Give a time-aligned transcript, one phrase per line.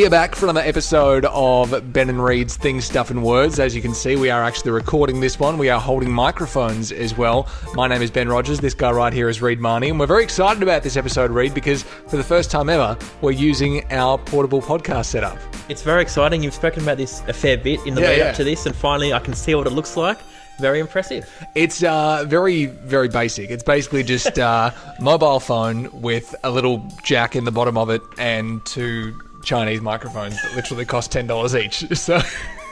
[0.00, 3.60] We are back for another episode of Ben and Reed's Things, Stuff and Words.
[3.60, 5.58] As you can see, we are actually recording this one.
[5.58, 7.46] We are holding microphones as well.
[7.74, 8.60] My name is Ben Rogers.
[8.60, 9.90] This guy right here is Reed Marnie.
[9.90, 13.32] And we're very excited about this episode, Reed, because for the first time ever, we're
[13.32, 15.36] using our portable podcast setup.
[15.68, 16.42] It's very exciting.
[16.42, 18.24] You've spoken about this a fair bit in the Yeah, lead yeah.
[18.30, 20.18] up to this, and finally I can see what it looks like.
[20.60, 21.28] Very impressive.
[21.54, 23.50] It's uh, very, very basic.
[23.50, 28.00] It's basically just uh, mobile phone with a little jack in the bottom of it
[28.18, 31.84] and two Chinese microphones that literally cost $10 each.
[31.98, 32.20] So.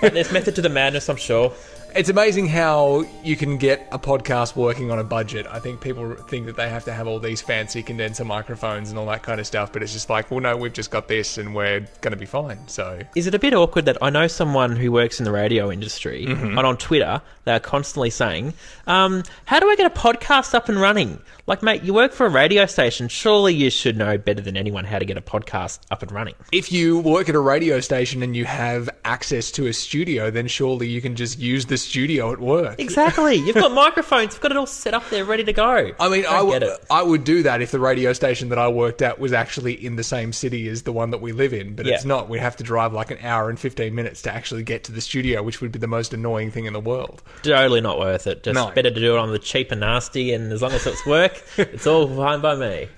[0.01, 1.53] There's method to the madness, I'm sure.
[1.97, 5.47] It's amazing how you can get a podcast working on a budget.
[5.51, 8.99] I think people think that they have to have all these fancy condenser microphones and
[8.99, 11.37] all that kind of stuff, but it's just like, well, no, we've just got this
[11.39, 12.69] and we're going to be fine.
[12.69, 15.73] So, Is it a bit awkward that I know someone who works in the radio
[15.73, 16.59] industry, Mm-hmm.
[16.59, 18.53] and on Twitter they're constantly saying,
[18.87, 22.27] um, "How do I get a podcast up and running?" Like, mate, you work for
[22.27, 23.09] a radio station.
[23.09, 26.35] Surely you should know better than anyone how to get a podcast up and running.
[26.53, 30.47] if you work at a radio station and you have access to a studio, then
[30.47, 32.79] surely you can just use the studio at work.
[32.79, 33.35] Exactly.
[33.47, 34.35] You've got microphones.
[34.35, 35.91] You've got it all set up there, ready to go.
[35.99, 36.85] I mean, I would get it.
[36.91, 39.97] I would do that if the radio station that I worked at was actually in
[39.97, 42.29] the same city as the one that we live in, but it's not.
[42.29, 45.01] We have to drive like an hour and 15 minutes to actually get to the
[45.01, 47.23] studio, which would be the most annoying thing in the world.
[47.43, 48.43] Totally not worth it.
[48.43, 48.71] Just No.
[48.71, 51.38] better to do it on the cheap and nasty, and as long as it's work,
[51.57, 52.89] it's all fine by me.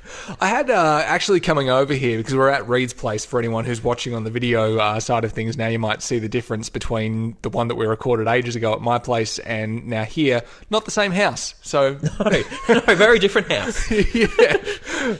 [0.41, 3.25] I had uh, actually coming over here because we're at Reed's place.
[3.25, 6.19] For anyone who's watching on the video uh, side of things, now you might see
[6.19, 10.05] the difference between the one that we recorded ages ago at my place and now
[10.05, 10.43] here.
[10.71, 13.91] Not the same house, so No, no, very different house.
[14.15, 14.57] yeah.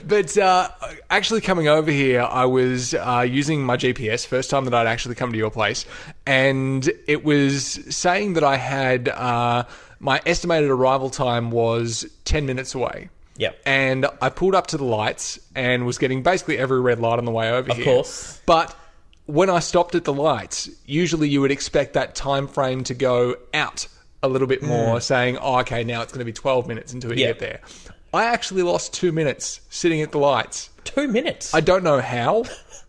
[0.07, 0.69] But uh,
[1.09, 5.15] actually, coming over here, I was uh, using my GPS first time that I'd actually
[5.15, 5.85] come to your place,
[6.25, 9.63] and it was saying that I had uh,
[10.01, 13.09] my estimated arrival time was ten minutes away.
[13.37, 13.59] Yep.
[13.65, 17.25] And I pulled up to the lights and was getting basically every red light on
[17.25, 17.87] the way over Of here.
[17.87, 18.41] Of course.
[18.45, 18.75] But
[19.25, 23.35] when I stopped at the lights, usually you would expect that time frame to go
[23.53, 23.87] out
[24.21, 27.11] a little bit more, saying, "Oh, okay, now it's going to be twelve minutes until
[27.11, 27.19] you Mm.
[27.19, 27.27] Yeah.
[27.27, 27.59] get there."
[28.13, 30.69] I actually lost two minutes sitting at the lights.
[30.83, 31.53] Two minutes.
[31.53, 32.43] I don't know how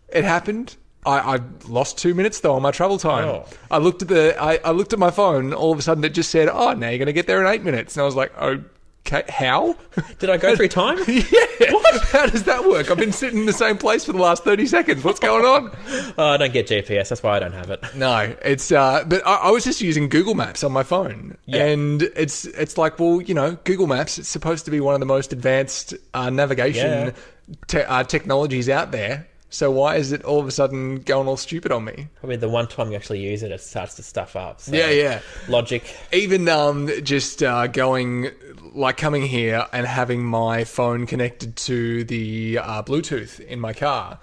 [0.09, 0.75] it happened.
[1.05, 3.27] I, I lost two minutes though on my travel time.
[3.27, 3.45] Oh.
[3.71, 5.53] I looked at the I, I looked at my phone.
[5.53, 7.47] All of a sudden, it just said, "Oh, now you're going to get there in
[7.47, 9.75] eight minutes." And I was like, "Okay, how?"
[10.19, 10.97] Did I go through time?
[11.07, 11.71] yeah.
[11.71, 12.01] What?
[12.13, 12.89] How does that work?
[12.91, 15.03] I've been sitting in the same place for the last thirty seconds.
[15.03, 15.75] What's going on?
[16.17, 17.09] Oh, I don't get GPS.
[17.09, 17.83] That's why I don't have it.
[17.95, 21.65] No, it's uh, but I, I was just using Google Maps on my phone, Yeah.
[21.65, 24.17] and it's it's like, well, you know, Google Maps.
[24.19, 27.55] It's supposed to be one of the most advanced uh, navigation Yeah.
[27.67, 29.27] te- uh, technologies out there.
[29.53, 32.07] So why is it all of a sudden going all stupid on me?
[32.19, 34.59] Probably the one time you actually use it, it starts to stuff up.
[34.59, 35.21] So Yeah, yeah.
[35.47, 35.83] Logic.
[36.11, 38.31] Even um, just uh, going
[38.73, 44.17] like coming here and having my phone connected to the uh, Bluetooth in my car,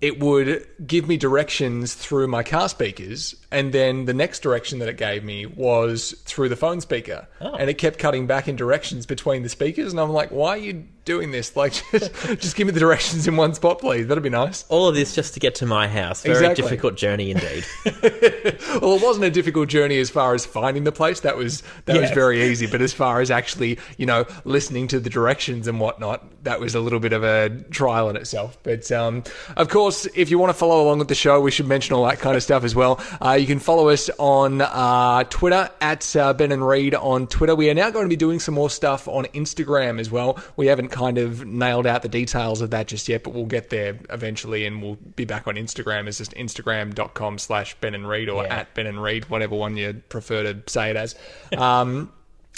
[0.00, 4.88] it would give me directions through my car speakers, and then the next direction that
[4.88, 7.52] it gave me was through the phone speaker, Oh.
[7.54, 10.56] and it kept cutting back in directions between the speakers, and I'm like, why are
[10.56, 11.52] you doing this?
[11.62, 14.06] Like, just, just give me the directions in one spot, please.
[14.08, 14.64] That'd be nice.
[14.68, 16.22] All of this just to get to my house.
[16.22, 16.62] Very Exactly.
[16.62, 17.64] difficult journey indeed.
[18.80, 21.20] Well, it wasn't a difficult journey as far as finding the place.
[21.20, 22.66] That was that was very easy.
[22.66, 26.74] But as far as actually, you know, listening to the directions and whatnot, that was
[26.74, 28.56] a little bit of a trial in itself.
[28.62, 29.24] But um,
[29.56, 32.06] of course, if you want to follow along with the show, we should mention all
[32.06, 32.98] that kind of stuff as well.
[33.20, 37.54] Uh, you can follow us on uh, Twitter at uh, Ben and Reed on Twitter.
[37.54, 40.38] We are now going to be doing some more stuff on Instagram as well.
[40.56, 43.70] We haven't kind of nailed out the details of that just yet, but we'll get
[43.70, 46.06] there eventually, and we'll be back on Instagram.
[46.06, 48.54] It's just instagram.com slash Ben and Reed or Yeah.
[48.60, 51.14] at Ben and Reed, whatever one you prefer to say it as.
[51.56, 52.12] Um,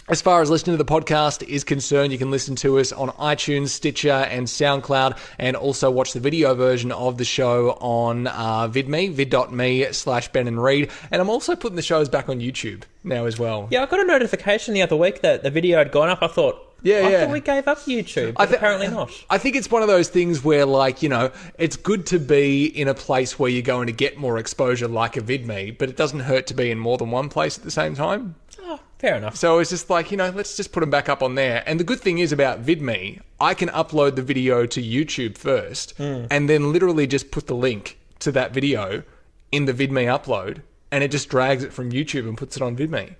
[0.07, 3.09] as far as listening to the podcast is concerned, you can listen to us on
[3.13, 8.69] iTunes, Stitcher, and SoundCloud, and also watch the video version of the show on uh,
[8.69, 10.91] VidMe, vid.me slash Ben and Reed.
[11.11, 13.67] And I'm also putting the shows back on YouTube now as well.
[13.71, 16.19] yeah, I got a notification the other week that the video had gone up.
[16.23, 17.21] I thought, Yeah, I yeah.
[17.25, 19.11] thought we gave up YouTube, I thi- apparently not.
[19.31, 22.67] I think it's one of those things where, like, you know, it's good to be
[22.67, 25.97] in a place where you're going to get more exposure, like a VidMe, but it
[25.97, 28.35] doesn't hurt to be in more than one place at the same time.
[28.61, 29.35] Oh, fair enough.
[29.35, 31.65] So it's just like, you know, let's just put them back up on there.
[31.67, 35.97] And the good thing is about VidMe, I can upload the video to YouTube first
[35.97, 36.27] hmm.
[36.31, 39.03] and then literally just put the link to that video
[39.51, 40.61] in the VidMe upload
[40.93, 43.15] and it just drags it from YouTube and puts it on VidMe.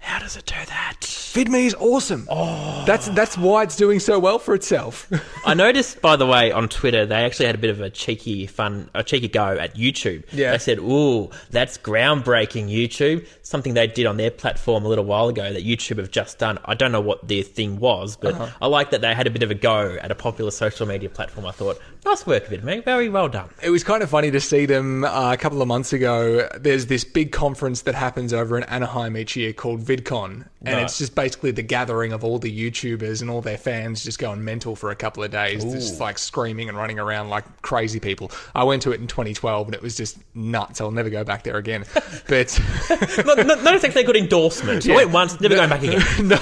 [0.00, 0.96] How does it do that?
[1.00, 2.26] VidMe is awesome.
[2.30, 2.82] Oh.
[2.86, 5.06] That's that's why it's doing so well for itself.
[5.44, 8.46] I noticed, by the way, on Twitter, they actually had a bit of a cheeky
[8.46, 10.24] fun, a cheeky go at YouTube.
[10.32, 10.52] Yeah.
[10.52, 15.28] They said, "Ooh, that's groundbreaking, YouTube." Something they did on their platform a little while
[15.28, 16.58] ago that YouTube have just done.
[16.64, 18.48] I don't know what their thing was, but Uh-huh.
[18.62, 21.10] I like that they had a bit of a go at a popular social media
[21.10, 21.46] platform.
[21.46, 22.84] I thought, nice work, VidMe.
[22.84, 23.50] Very well done.
[23.62, 26.48] It was kind of funny to see them uh, a couple of months ago.
[26.58, 30.82] There's this big conference that happens over in Anaheim each year called VidCon, and Right.
[30.84, 34.44] it's just basically the gathering of all the YouTubers and all their fans just going
[34.44, 38.30] mental for a couple of days, just like screaming and running around like crazy people.
[38.54, 40.80] I went to it in 2012, and it was just nuts.
[40.80, 41.84] I'll never go back there again.
[42.28, 42.60] But
[43.26, 44.88] not, not, not exactly a good endorsement.
[44.88, 46.02] I went once, never going back again.
[46.28, 46.38] no,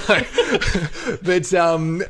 [1.23, 2.03] but um,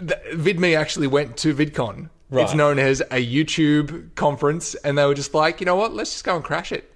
[0.00, 2.10] VidMe actually went to VidCon.
[2.32, 2.56] It's Right.
[2.56, 5.92] known as a YouTube conference, and they were just like, you know what?
[5.94, 6.90] Let's just go and crash it.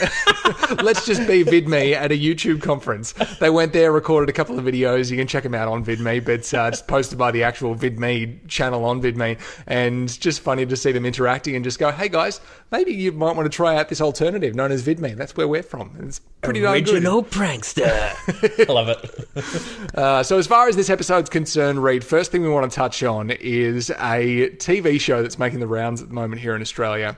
[0.82, 3.12] Let's just be VidMe at a YouTube conference.
[3.38, 5.10] They went there, recorded a couple of videos.
[5.10, 8.46] You can check them out on VidMe, but uh, it's posted by the actual VidMe
[8.48, 9.38] channel on VidMe.
[9.66, 13.36] And just funny to see them interacting and just go, hey guys, maybe you might
[13.36, 15.16] want to try out this alternative known as VidMe.
[15.16, 15.94] That's where we're from.
[15.98, 16.94] And It's pretty darn good.
[16.94, 18.68] Original prankster.
[18.68, 19.10] I love it.
[19.94, 23.02] Uh, so, as far as this episode's concerned, Reed, first thing we want to touch
[23.02, 27.16] on is a TV show that's making the rounds at the moment here in Australia.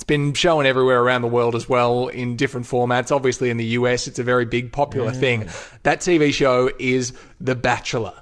[0.00, 3.14] It's been shown everywhere around the world as well in different formats.
[3.14, 5.46] Obviously, in the US, it's a very big, popular thing.
[5.82, 8.14] That TV show is The Bachelor.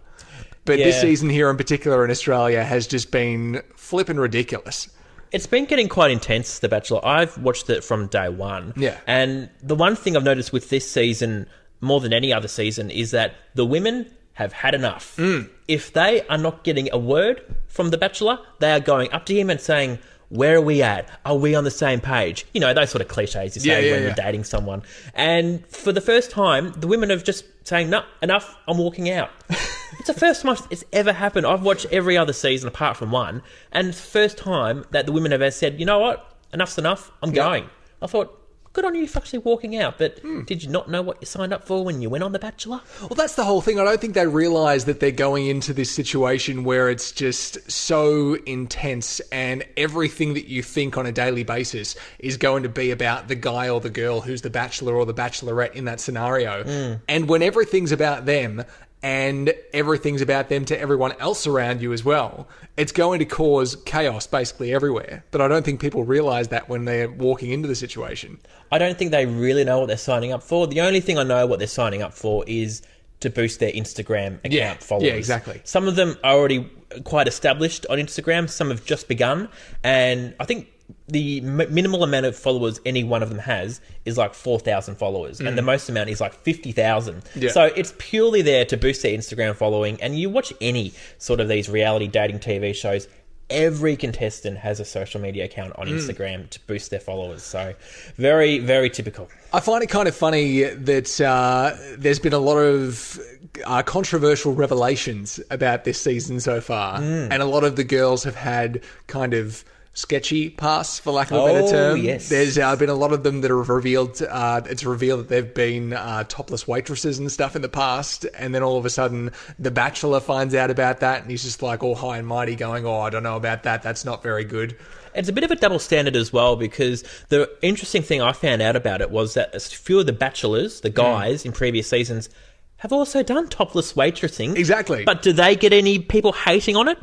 [0.65, 4.89] But this season here in particular in Australia has just been flipping ridiculous.
[5.31, 7.07] It's been getting quite intense, The Bachelor.
[7.07, 8.73] I've watched it from day one.
[8.77, 8.99] Yeah.
[9.07, 11.47] And the one thing I've noticed with this season,
[11.81, 15.15] more than any other season, is that the women have had enough.
[15.17, 15.49] Mm.
[15.69, 19.35] If they are not getting a word from The Bachelor, they are going up to
[19.37, 21.09] him and saying, where are we at?
[21.25, 22.47] Are we on the same page?
[22.53, 24.07] You know, those sort of cliches you say Yeah, yeah, when yeah.
[24.09, 24.83] you're dating someone.
[25.15, 29.31] And for the first time, the women have just saying, no, enough, I'm walking out.
[29.51, 31.47] it's the first time it's ever happened.
[31.47, 33.43] I've watched every other season apart from one,
[33.73, 36.79] and it's the first time that the women have ever said, you know what, enough's
[36.79, 37.69] enough, I'm going.
[38.01, 38.38] I thought,
[38.79, 40.43] good on you for actually walking out, but Hmm.
[40.43, 42.81] did you not know what you signed up for when you went on The Bachelor?
[43.01, 43.81] Well, that's the whole thing.
[43.81, 48.35] I don't think they realize that they're going into this situation where it's just so
[48.47, 53.27] intense and everything that you think on a daily basis is going to be about
[53.27, 56.99] the guy or the girl who's the bachelor or the bachelorette in that scenario.
[57.09, 58.63] And when everything's about them
[59.03, 63.77] and everything's about them to everyone else around you as well, it's going to cause
[63.85, 65.25] chaos basically everywhere.
[65.31, 68.39] But I don't think people realize that when they're walking into the situation.
[68.73, 70.67] I don't think they really know what they're signing up for.
[70.67, 72.83] The only thing I know what they're signing up for is
[73.21, 75.07] to boost their Instagram account Yeah, followers.
[75.09, 75.61] yeah, exactly.
[75.65, 76.71] Some of them are already
[77.05, 78.49] quite established on Instagram.
[78.49, 79.49] Some have just begun,
[79.83, 80.69] and I think
[81.09, 84.97] the m- minimal amount of followers any one of them has is like four thousand
[84.97, 87.25] followers, and the most amount is like fifty thousand.
[87.35, 87.43] Mm.
[87.43, 87.51] Yeah.
[87.51, 90.01] So it's purely there to boost their Instagram following.
[90.03, 93.09] And you watch any sort of these reality dating TV shows.
[93.51, 95.79] Every contestant has a social media account Mm.
[95.79, 97.43] on Instagram to boost their followers.
[97.43, 97.73] So,
[98.17, 99.31] very, very typical.
[99.55, 103.19] I find it kind of funny that uh, there's been a lot of
[103.65, 107.29] uh, controversial revelations about this season so far, Mm.
[107.31, 109.65] and a lot of the girls have had kind of
[109.99, 111.99] sketchy pasts, for lack of a better Oh, term.
[111.99, 112.29] yes.
[112.29, 114.23] There's uh, been a lot of them that have revealed.
[114.23, 118.55] Uh, it's revealed that they've been uh, topless waitresses and stuff in the past, and
[118.55, 121.83] then all of a sudden, the Bachelor finds out about that, and he's just like
[121.83, 123.83] all high and mighty, going, "Oh, I don't know about that.
[123.83, 124.77] That's not very good."
[125.15, 128.63] It's a bit of a double standard as well because the interesting thing I found
[128.63, 130.83] out about it was that a few of the bachelors, Mm.
[130.83, 132.29] the guys in previous seasons,
[132.77, 134.57] have also done topless waitressing.
[134.57, 135.03] Exactly.
[135.05, 136.99] But do they get any people hating on it?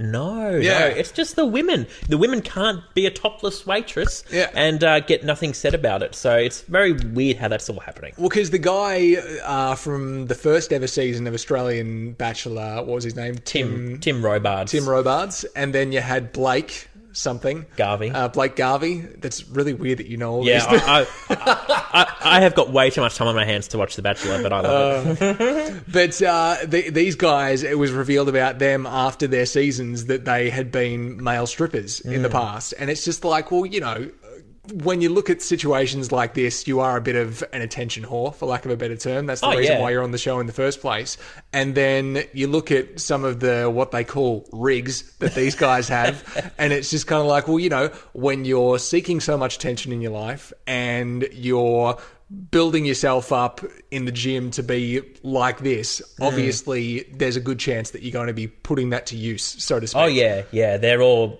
[0.00, 0.80] No, Yeah.
[0.80, 0.86] no.
[0.86, 1.86] It's just the women.
[2.08, 4.50] The women can't be a topless waitress Yeah.
[4.54, 6.14] and uh, get nothing said about it.
[6.16, 8.12] So it's very weird how that's all happening.
[8.18, 13.04] Well, because the guy uh, from the first ever season of Australian Bachelor, what was
[13.04, 13.36] his name?
[13.44, 14.72] Tim Tim Robards.
[14.72, 18.10] Tim Robards, and then you had Blake something Garvey.
[18.10, 19.00] uh, Blake Garvey.
[19.00, 20.82] That's really weird that you know all yeah, this.
[20.86, 21.36] I, I,
[21.92, 24.42] I, I have got way too much time on my hands to watch The Bachelor,
[24.42, 25.82] but I love Uh, it.
[25.90, 30.50] But uh, the, these guys, it was revealed about them after their seasons that they
[30.50, 32.22] had been male strippers in Mm.
[32.22, 34.10] the past, and it's just like, well, you know.
[34.72, 38.34] When you look at situations like this, you are a bit of an attention whore,
[38.34, 39.26] for lack of a better term.
[39.26, 39.80] That's the Oh, reason yeah.
[39.82, 41.18] why you're on the show in the first place.
[41.52, 45.88] And then you look at some of the what they call rigs that these guys
[45.88, 49.56] have, and it's just kind of like, well, you know, when you're seeking so much
[49.56, 51.98] attention in your life and you're
[52.50, 56.26] building yourself up in the gym to be like this, Mm.
[56.26, 59.78] obviously there's a good chance that you're going to be putting that to use, so
[59.78, 60.00] to speak.
[60.00, 60.78] Oh yeah, yeah.
[60.78, 61.38] They're all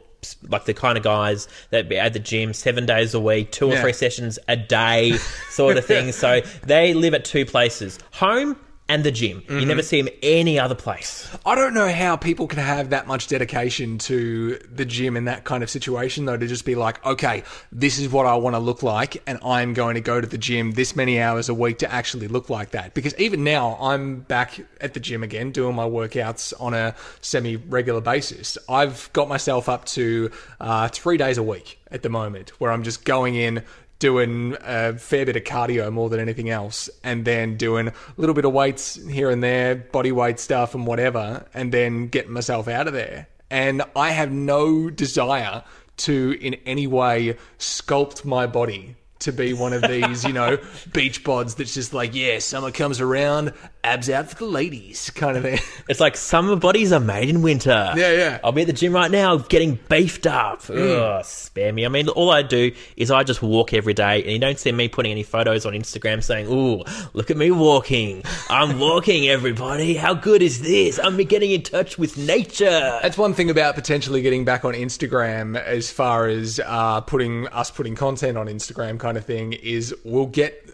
[0.48, 3.68] like the kind of guys that be at the gym seven days a week, two
[3.70, 3.82] or Yeah.
[3.82, 5.16] three sessions a day,
[5.50, 6.12] sort of thing.
[6.24, 8.56] so they live at two places: home
[8.88, 9.40] and the gym.
[9.40, 9.58] Mm-hmm.
[9.60, 11.34] You never see him any other place.
[11.46, 15.44] I don't know how people can have that much dedication to the gym in that
[15.44, 18.60] kind of situation, though, to just be like, okay, this is what I want to
[18.60, 21.78] look like, and I'm going to go to the gym this many hours a week
[21.78, 22.92] to actually look like that.
[22.92, 27.56] Because even now, I'm back at the gym again, doing my workouts on a semi
[27.56, 28.58] regular basis.
[28.68, 32.82] I've got myself up to uh, three days a week at the moment, where I'm
[32.82, 33.62] just going in,
[33.98, 38.34] doing a fair bit of cardio more than anything else, and then doing a little
[38.34, 42.68] bit of weights here and there, body weight stuff and whatever, and then getting myself
[42.68, 43.28] out of there.
[43.50, 45.62] And I have no desire
[45.96, 50.58] to in any way sculpt my body to be one of these, you know,
[50.92, 53.52] beach bods that's just like, yeah, summer comes around,
[53.82, 55.58] abs out for the ladies kind of thing.
[55.88, 57.92] It's like summer bodies are made in winter.
[57.96, 58.38] Yeah, yeah.
[58.42, 60.68] I'll be at the gym right now getting beefed up.
[60.70, 61.84] Ugh, spare me.
[61.84, 64.72] I mean, all I do is I just walk every day, and you don't see
[64.72, 68.22] me putting any photos on Instagram saying, "Ooh, look at me walking.
[68.48, 69.94] I'm walking, everybody.
[69.94, 70.98] How good is this?
[70.98, 75.56] I'm getting in touch with nature." That's one thing about potentially getting back on Instagram
[75.60, 80.26] as far as uh, putting us putting content on Instagram kind of thing is we'll
[80.26, 80.70] get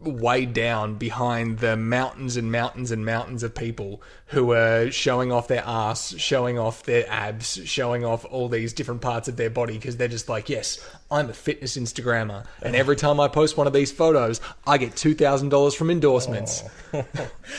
[0.00, 5.48] weighed down behind the mountains and mountains and mountains of people who are showing off
[5.48, 9.74] their ass, showing off their abs, showing off all these different parts of their body
[9.74, 10.78] because they're just like, yes,
[11.10, 12.46] I'm a fitness Instagrammer.
[12.62, 16.62] And every time I post one of these photos, I get $2,000 from endorsements.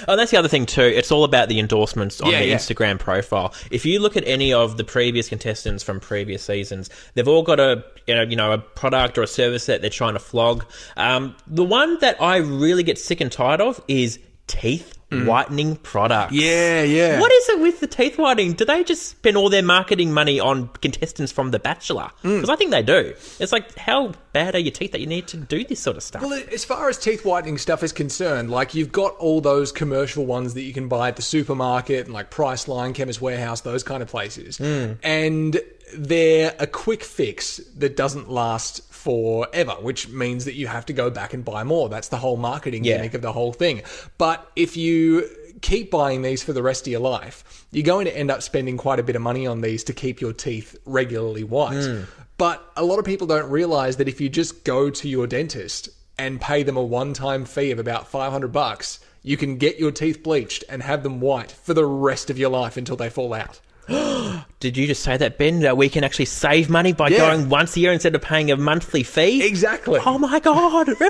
[0.08, 0.82] Oh, that's the other thing too.
[0.82, 2.56] It's all about the endorsements on Yeah, the yeah.
[2.56, 3.54] Instagram profile.
[3.70, 7.60] If you look at any of the previous contestants from previous seasons, they've all got
[7.60, 10.66] a you know, you know a product or a service that they're trying to flog.
[10.98, 16.34] Um, the one that I really get sick and tired of is teeth whitening products.
[16.34, 16.42] Mm.
[16.42, 17.20] Yeah, yeah.
[17.20, 18.54] What is it with the teeth whitening?
[18.54, 22.12] Do they just spend all their marketing money on contestants from The Bachelor?
[22.24, 22.38] Mm.
[22.38, 23.14] Because I think they do.
[23.40, 26.04] It's like, how bad are your teeth that you need to do this sort of
[26.04, 26.22] stuff?
[26.22, 30.26] Well, as far as teeth whitening stuff is concerned, like you've got all those commercial
[30.26, 34.02] ones that you can buy at the supermarket and like Priceline, Chemist Warehouse, those kind
[34.02, 34.58] of places.
[34.58, 34.94] Hmm.
[35.04, 35.60] And
[35.94, 41.10] they're a quick fix that doesn't last forever, which means that you have to go
[41.10, 41.90] back and buy more.
[41.90, 42.98] That's the whole marketing Yeah.
[42.98, 43.82] gimmick of the whole thing.
[44.18, 45.28] But if you
[45.62, 48.78] keep buying these for the rest of your life, you're going to end up spending
[48.78, 51.84] quite a bit of money on these to keep your teeth regularly white.
[51.84, 52.02] Hmm.
[52.38, 55.90] But a lot of people don't realize that if you just go to your dentist
[56.18, 60.24] and pay them a one-time fee of about 500 bucks, you can get your teeth
[60.24, 63.60] bleached and have them white for the rest of your life until they fall out.
[64.60, 65.62] Did you just say that, Ben?
[65.62, 67.18] That we can actually save money by Yeah.
[67.18, 69.44] going once a year instead of paying a monthly fee?
[69.44, 70.00] Exactly.
[70.06, 71.10] Oh my god, revelation!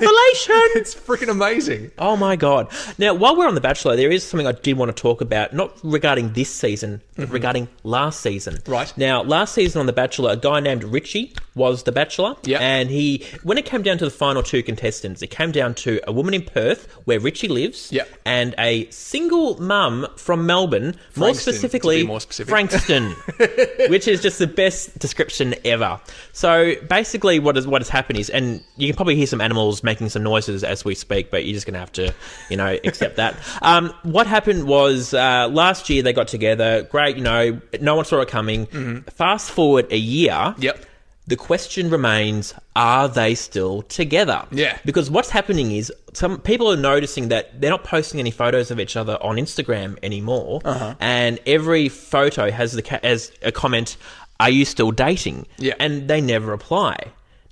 [0.74, 1.90] it's freaking amazing.
[1.98, 2.68] oh my god.
[2.98, 5.52] Now, while we're on The Bachelor, there is something I did want to talk about,
[5.52, 8.54] not regarding this season, but regarding last season.
[8.54, 8.72] Mm-hmm.
[8.72, 8.92] Right.
[8.96, 12.36] Now, last season on The Bachelor, a guy named Richie was The Bachelor.
[12.44, 12.60] Yep.
[12.60, 16.00] And he, when it came down to the final two contestants, it came down to
[16.06, 18.08] a woman in Perth, where Richie lives, Yep.
[18.24, 22.50] and a single mum from Melbourne, more Frankston, to be specifically, more specific.
[22.50, 23.10] Frankston,
[23.88, 26.00] which is just the best description ever.
[26.32, 29.82] So basically, what has what has happened is, and you can probably hear some animals
[29.82, 32.14] making some noises as we speak, but you're just going to have to,
[32.50, 33.36] you know, accept that.
[33.60, 36.82] Um, what happened was uh, last year they got together.
[36.84, 38.66] Great, you know, no one saw it coming.
[39.14, 40.32] Fast forward a year.
[40.32, 40.62] Mm-hmm.
[40.62, 40.86] Yep.
[41.32, 44.40] The question remains: Are they still together?
[44.50, 44.76] Yeah.
[44.84, 48.78] Because what's happening is some people are noticing that they're not posting any photos of
[48.78, 50.94] each other on Instagram anymore, Uh-huh.
[51.00, 53.96] and every photo has the ca- has a comment:
[54.40, 55.72] "Are you still dating?" Yeah.
[55.72, 55.82] Mm-hmm.
[55.84, 56.96] and they never reply.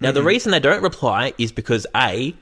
[0.02, 2.34] Now, the reason they don't reply is because a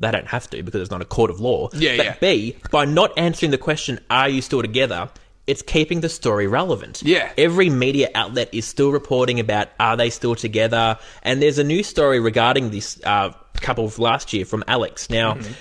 [0.00, 1.68] they don't have to because it's not a court of law.
[1.74, 2.16] Yeah, but yeah.
[2.20, 5.10] B, by not answering the question, "Are you still together?"
[5.46, 7.02] It's keeping the story relevant.
[7.04, 7.32] Yeah.
[7.38, 10.98] Every media outlet is still reporting about are they still together?
[11.22, 15.08] And there's a new story regarding this uh, couple of last year from Alex.
[15.08, 15.52] Now, Mm-hmm.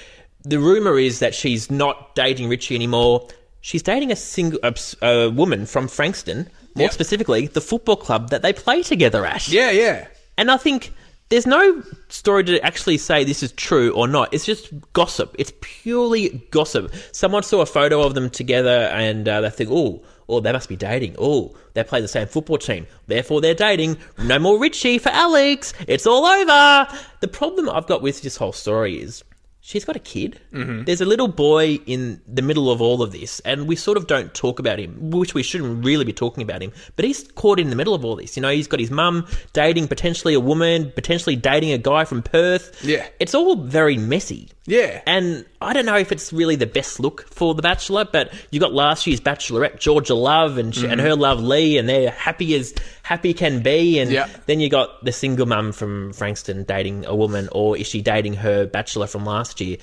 [0.44, 3.28] the rumor is that she's not dating Richie anymore.
[3.62, 6.92] She's dating a single a, a woman from Frankston, more Yep.
[6.94, 9.48] specifically the football club that they play together at.
[9.48, 10.08] Yeah, yeah.
[10.38, 10.94] And I think
[11.30, 14.34] there's no story to actually say this is true or not.
[14.34, 15.36] It's just gossip.
[15.40, 16.94] It's purely gossip.
[17.12, 20.70] Someone saw a photo of them together and uh, they think, oh, oh, they must
[20.70, 21.16] be dating.
[21.18, 22.86] Oh, they play the same football team.
[23.08, 23.98] Therefore, they're dating.
[24.20, 25.74] No more Richie for Alex.
[25.88, 26.88] It's all over.
[27.22, 29.24] The problem I've got with this whole story is
[29.66, 30.40] she's got a kid.
[30.52, 34.06] There's a little boy in the middle of all of this, and we sort of
[34.06, 36.72] don't talk about him, which we shouldn't really be talking about him.
[36.96, 38.38] But he's caught in the middle of all this.
[38.38, 42.22] You know, he's got his mum dating potentially a woman, potentially dating a guy from
[42.22, 42.86] Perth.
[42.86, 43.08] Yeah.
[43.20, 44.50] It's all very messy.
[44.68, 45.02] Yeah.
[45.06, 48.60] And I don't know if it's really the best look for The Bachelor, but you
[48.60, 51.22] got last year's Bachelorette, Georgia Love, and she, and her mm-hmm.
[51.22, 54.00] love Lee, and they're happy as happy can be.
[54.00, 54.28] And Yeah.
[54.48, 58.34] then you got the single mum from Frankston dating a woman, or is she dating
[58.36, 59.78] her Bachelor from last year?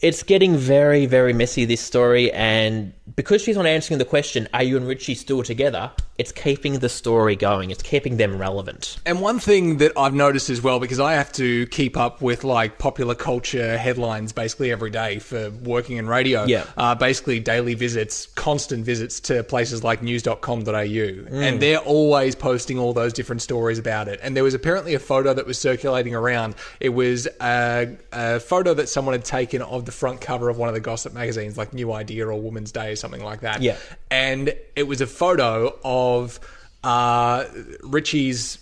[0.00, 4.62] It's getting very, very messy, this story, and because she's not answering the question, are
[4.62, 5.92] you and Richie still together?
[6.16, 7.70] It's keeping the story going.
[7.70, 8.98] It's keeping them relevant.
[9.04, 12.44] And one thing that I've noticed as well, because I have to keep up with
[12.44, 16.44] like popular culture headlines basically every day for working in radio.
[16.44, 16.66] Yeah.
[16.76, 20.70] Uh, basically daily visits, constant visits to places like news.com.au.
[20.70, 21.32] Mm.
[21.32, 24.20] And they're always posting all those different stories about it.
[24.22, 26.54] And there was apparently a photo that was circulating around.
[26.78, 30.68] It was a, a photo that someone had taken of the front cover of one
[30.68, 33.62] of the gossip magazines, like New Idea or Woman's Day or something like that.
[33.62, 33.76] Yeah.
[34.10, 36.38] And it was a photo of
[36.82, 37.44] uh,
[37.82, 38.58] Richie's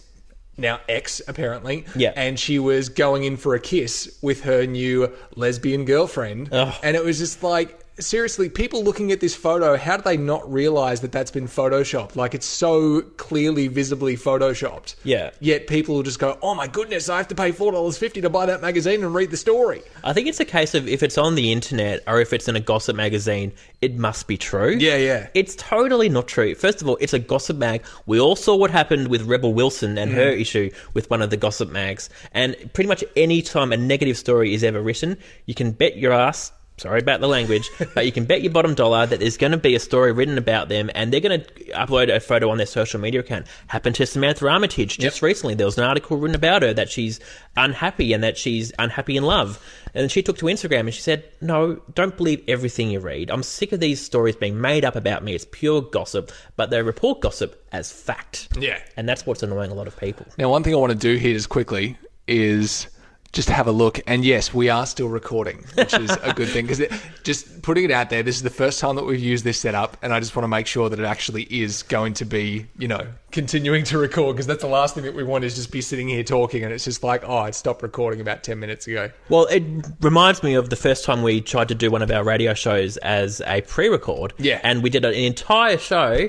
[0.59, 2.13] now ex apparently Yeah.
[2.15, 6.75] and she was going in for a kiss with her new lesbian girlfriend Ugh.
[6.83, 10.51] and it was just like seriously people looking at this photo how do they not
[10.51, 15.31] realize that that's been photoshopped like it's so clearly visibly photoshopped Yeah.
[15.41, 18.47] yet people will just go oh my goodness i have to pay $4.50 to buy
[18.47, 21.35] that magazine and read the story I think it's a case of if it's on
[21.35, 24.71] the internet or if it's in a gossip magazine, it must be true.
[24.71, 25.29] Yeah, yeah.
[25.35, 26.55] It's totally not true.
[26.55, 27.85] First of all, it's a gossip mag.
[28.07, 30.15] We all saw what happened with Rebel Wilson and mm.
[30.15, 32.11] her issue with one of the gossip mags.
[32.33, 36.13] And pretty much any time a negative story is ever written, you can bet your
[36.13, 36.53] ass.
[36.79, 39.59] Sorry about the language, but you can bet your bottom dollar that there's going to
[39.59, 42.67] be a story written about them, and they're going to upload a photo on their
[42.67, 43.47] social media account.
[43.69, 45.55] Happened to Samantha Armitage just recently.
[45.55, 47.21] There was an article written about her that she's
[47.57, 49.63] unhappy and that she's unhappy in love.
[49.95, 53.31] And she took to Instagram and she said, No, don't believe everything you read.
[53.31, 55.35] I'm sick of these stories being made up about me.
[55.35, 58.49] It's pure gossip, but they report gossip as fact.
[58.59, 58.79] Yeah.
[58.97, 60.27] And that's what's annoying a lot of people.
[60.39, 62.87] now one thing i want to do here just quickly is
[63.33, 66.67] just have a look and yes we are still recording which is a good thing
[66.67, 66.83] because
[67.25, 69.97] just putting it out there this is the first time that we've used this setup
[70.03, 72.87] and i just want to make sure that it actually is going to be you
[72.87, 75.81] know continuing to record because that's the last thing that we want is just be
[75.81, 79.11] sitting here talking and it's just like oh it stopped recording about 10 minutes ago
[79.31, 79.63] Well, it
[80.01, 82.99] reminds me of the first time we tried to do one of our radio shows
[82.99, 84.35] as a pre record.
[84.39, 84.61] Yeah.
[84.63, 86.29] And we did an entire show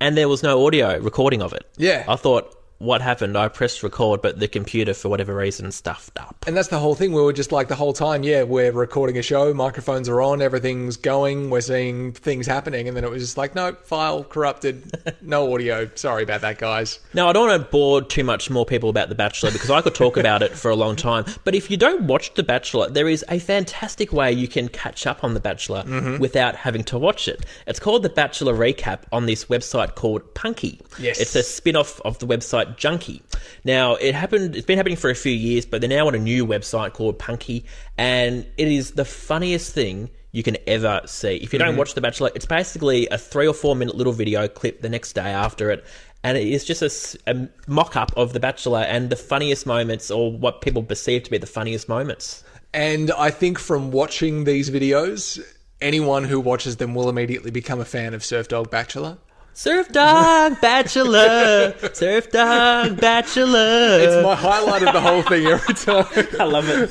[0.00, 1.64] and there was no audio recording of it.
[1.76, 2.04] Yeah.
[2.08, 3.36] I thought, what happened?
[3.36, 6.44] I pressed record, but the computer, for whatever reason, stuffed up.
[6.46, 7.12] And that's the whole thing.
[7.12, 10.42] We were just like the whole time, yeah, we're recording a show, microphones are on,
[10.42, 15.16] everything's going, we're seeing things happening, and then it was just like, no, file corrupted,
[15.22, 15.88] no audio.
[15.94, 16.98] Sorry about that, guys.
[17.14, 19.80] Now, I don't want to bore too much more people about The Bachelor because I
[19.80, 21.24] could talk about it for a long time.
[21.44, 25.06] But if you don't watch The Bachelor, there is a fantastic way you can catch
[25.06, 26.18] up on The Bachelor Mm-hmm.
[26.18, 27.44] without having to watch it.
[27.66, 30.80] It's called The Bachelor Recap on this website called Punkee.
[30.98, 31.20] Yes.
[31.20, 33.22] It's a spin off of the website Junkee.
[33.64, 36.18] Now, it happened, it's been happening for a few years, but they're now on a
[36.18, 37.64] new website called Punkee,
[37.96, 41.36] and it is the funniest thing you can ever see.
[41.36, 41.68] If you Mm-hmm.
[41.68, 44.88] don't watch The Bachelor, it's basically a three or four minute little video clip the
[44.88, 45.84] next day after it.
[46.24, 46.82] And it is just
[47.26, 51.30] a mock up of The Bachelor and the funniest moments, or what people perceive to
[51.30, 52.44] be the funniest moments.
[52.72, 55.38] And I think from watching these videos,
[55.80, 59.18] anyone who watches them will immediately become a fan of Surf Dog Bachelor.
[59.54, 61.74] Surf Dog Bachelor!
[61.92, 63.98] Surf Dog Bachelor!
[64.00, 66.06] It's my highlight of the whole thing every time.
[66.40, 66.88] I love it.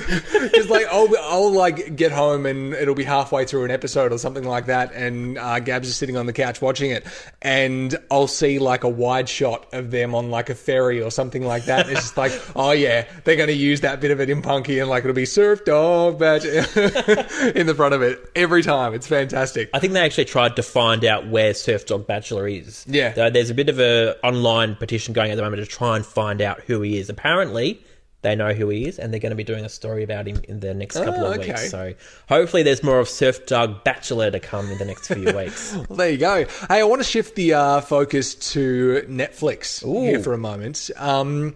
[0.52, 4.19] Because like I'll, I'll like get home and it'll be halfway through an episode or
[4.19, 7.08] something like that, and uh, Gabs is sitting on the couch watching it,
[7.41, 11.43] and I'll see like a wide shot of them on like a ferry or something
[11.43, 11.88] like that.
[11.88, 14.43] And it's just like, oh yeah, they're going to use that bit of it in
[14.43, 16.52] Punkee, and like it'll be surf dog Bachelor
[17.56, 18.93] in the front of it every time.
[18.93, 19.71] It's fantastic.
[19.74, 22.85] I think they actually tried to find out where Surf Dog Bachelor is.
[22.87, 23.29] Yeah.
[23.29, 26.41] There's a bit of a online petition going at the moment to try and find
[26.41, 27.09] out who he is.
[27.09, 27.81] Apparently,
[28.23, 30.39] they know who he is, and they're going to be doing a story about him
[30.47, 31.47] in the next couple of Oh, okay.
[31.53, 31.71] weeks.
[31.71, 31.93] So
[32.29, 35.73] hopefully, there's more of Surf Dog Bachelor to come in the next few weeks.
[35.89, 36.45] Well, there you go.
[36.69, 40.91] Hey, I want to shift the uh, focus to Netflix here for a moment.
[40.97, 41.55] Um,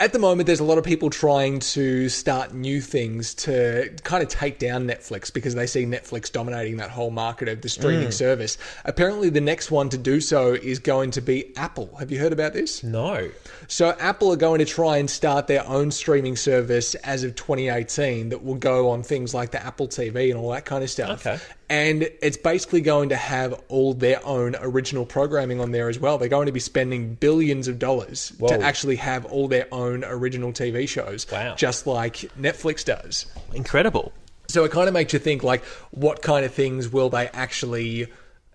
[0.00, 4.22] at the moment, there's a lot of people trying to start new things to kind
[4.22, 8.08] of take down Netflix because they see Netflix dominating that whole market of the streaming
[8.08, 8.12] mm.
[8.12, 8.56] service.
[8.84, 11.94] Apparently, the next one to do so is going to be Apple.
[11.98, 12.84] Have you heard about this?
[12.84, 13.28] No.
[13.66, 18.28] So Apple are going to try and start their own streaming service as of 2018
[18.28, 21.26] that will go on things like the Apple TV and all that kind of stuff.
[21.26, 21.42] Okay.
[21.70, 26.16] And it's basically going to have all their own original programming on there as well.
[26.16, 28.48] They're going to be spending billions of dollars Whoa.
[28.48, 31.56] to actually have all their own original TV shows, Wow.
[31.56, 33.26] just like Netflix does.
[33.52, 34.12] Incredible.
[34.48, 38.06] So it kind of makes you think like, what kind of things will they actually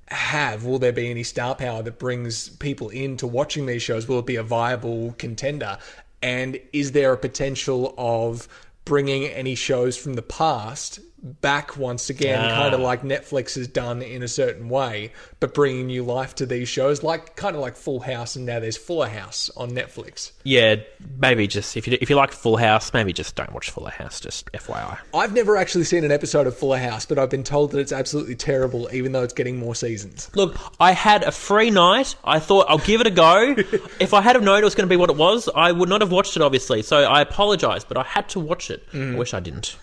[0.08, 0.66] have?
[0.66, 4.08] Will there be any star power that brings people into watching these shows?
[4.08, 5.78] Will it be a viable contender?
[6.24, 8.48] And is there a potential of
[8.86, 12.56] bringing any shows from the past back once again, Ah.
[12.56, 16.46] kind of like Netflix has done in a certain way, but bringing new life to
[16.46, 20.32] these shows, like kind of like Full House, and now there's Fuller House on Netflix.
[20.44, 20.76] Yeah,
[21.18, 24.20] maybe just if you if you like Full House, maybe just don't watch Fuller House.
[24.20, 24.98] Just FYI.
[25.14, 27.94] I've never actually seen an episode of Fuller House, but I've been told that it's
[27.94, 30.30] absolutely terrible, even though it's getting more seasons.
[30.36, 32.16] Look, I had a free night.
[32.26, 33.56] I thought I'll give it a go.
[34.00, 35.88] if I had have known it was going to be what it was, I would
[35.90, 36.42] not have watched it.
[36.42, 38.84] Obviously, so I apologise, but I had to watch it.
[38.94, 39.78] I wish I didn't.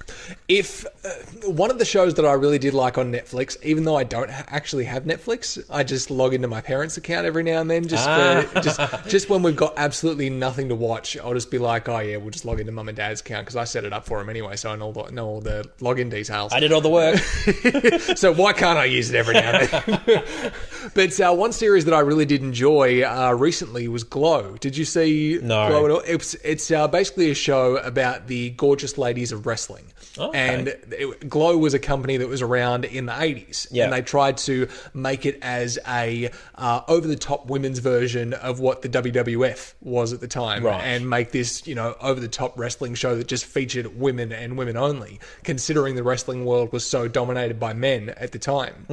[0.51, 1.11] If uh,
[1.49, 4.29] one of the shows that I really did like on Netflix, even though I don't
[4.29, 7.87] ha- actually have Netflix, I just log into my parents' account every now and then,
[7.87, 11.17] just for, just just when we've got absolutely nothing to watch.
[11.19, 13.55] I'll just be like, oh yeah, we'll just log into mum and dad's account because
[13.55, 15.71] I set it up for them anyway, so I know all the, know all the
[15.79, 16.53] login details.
[16.53, 17.19] I did all the work.
[18.17, 20.53] so why can't I use it every now and then?
[20.95, 24.57] but uh, one series that I really did enjoy uh, recently was Glow.
[24.57, 25.69] Did you see No.
[25.69, 26.03] Glow at all?
[26.05, 29.85] It's it's uh, basically a show about the gorgeous ladies of wrestling.
[30.18, 30.38] Okay.
[30.38, 33.68] And it, Glow was a company that was around in the 80s.
[33.70, 33.85] Yeah.
[33.85, 38.61] And they tried to make it as a uh, over the top women's version of
[38.61, 40.64] what the WWF was at the time.
[40.64, 40.83] Right.
[40.83, 44.59] And make this, you know, over the top wrestling show that just featured women and
[44.59, 48.87] women only, considering the wrestling world was so dominated by men at the time.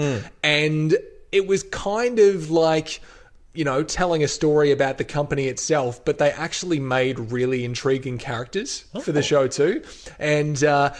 [0.43, 0.97] And
[1.31, 3.01] it was kind of like
[3.57, 8.19] you know, telling a story about the company itself, but they actually made really intriguing
[8.19, 9.81] characters for the show too.
[10.19, 10.93] And uh,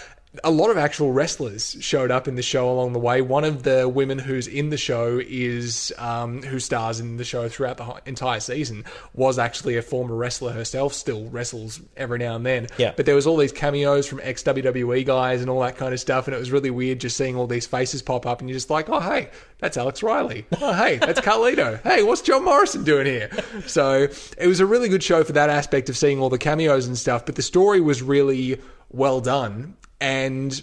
[0.44, 3.22] a lot of actual wrestlers showed up in the show along the way.
[3.22, 7.48] One of the women who's in the show is who who stars in the show
[7.48, 10.94] throughout the entire season was actually a former wrestler herself.
[10.94, 12.68] Still wrestles every now and then.
[12.78, 12.94] Yeah.
[12.96, 16.00] But there was all these cameos from ex WWE guys and all that kind of
[16.00, 18.56] stuff, and it was really weird just seeing all these faces pop up, and you're
[18.56, 20.46] just like, oh hey, that's Alex Riley.
[20.60, 21.82] Oh hey, that's Carlito.
[21.84, 23.30] Hey, what's John Morrison doing here?
[23.68, 26.88] So it was a really good show for that aspect of seeing all the cameos
[26.88, 27.26] and stuff.
[27.26, 30.62] But the story was really well done, and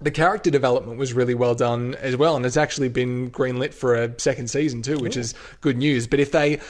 [0.00, 3.94] the character development was really well done as well, and it's actually been greenlit for
[3.94, 6.06] a second season too, which is good news.
[6.06, 6.60] But if they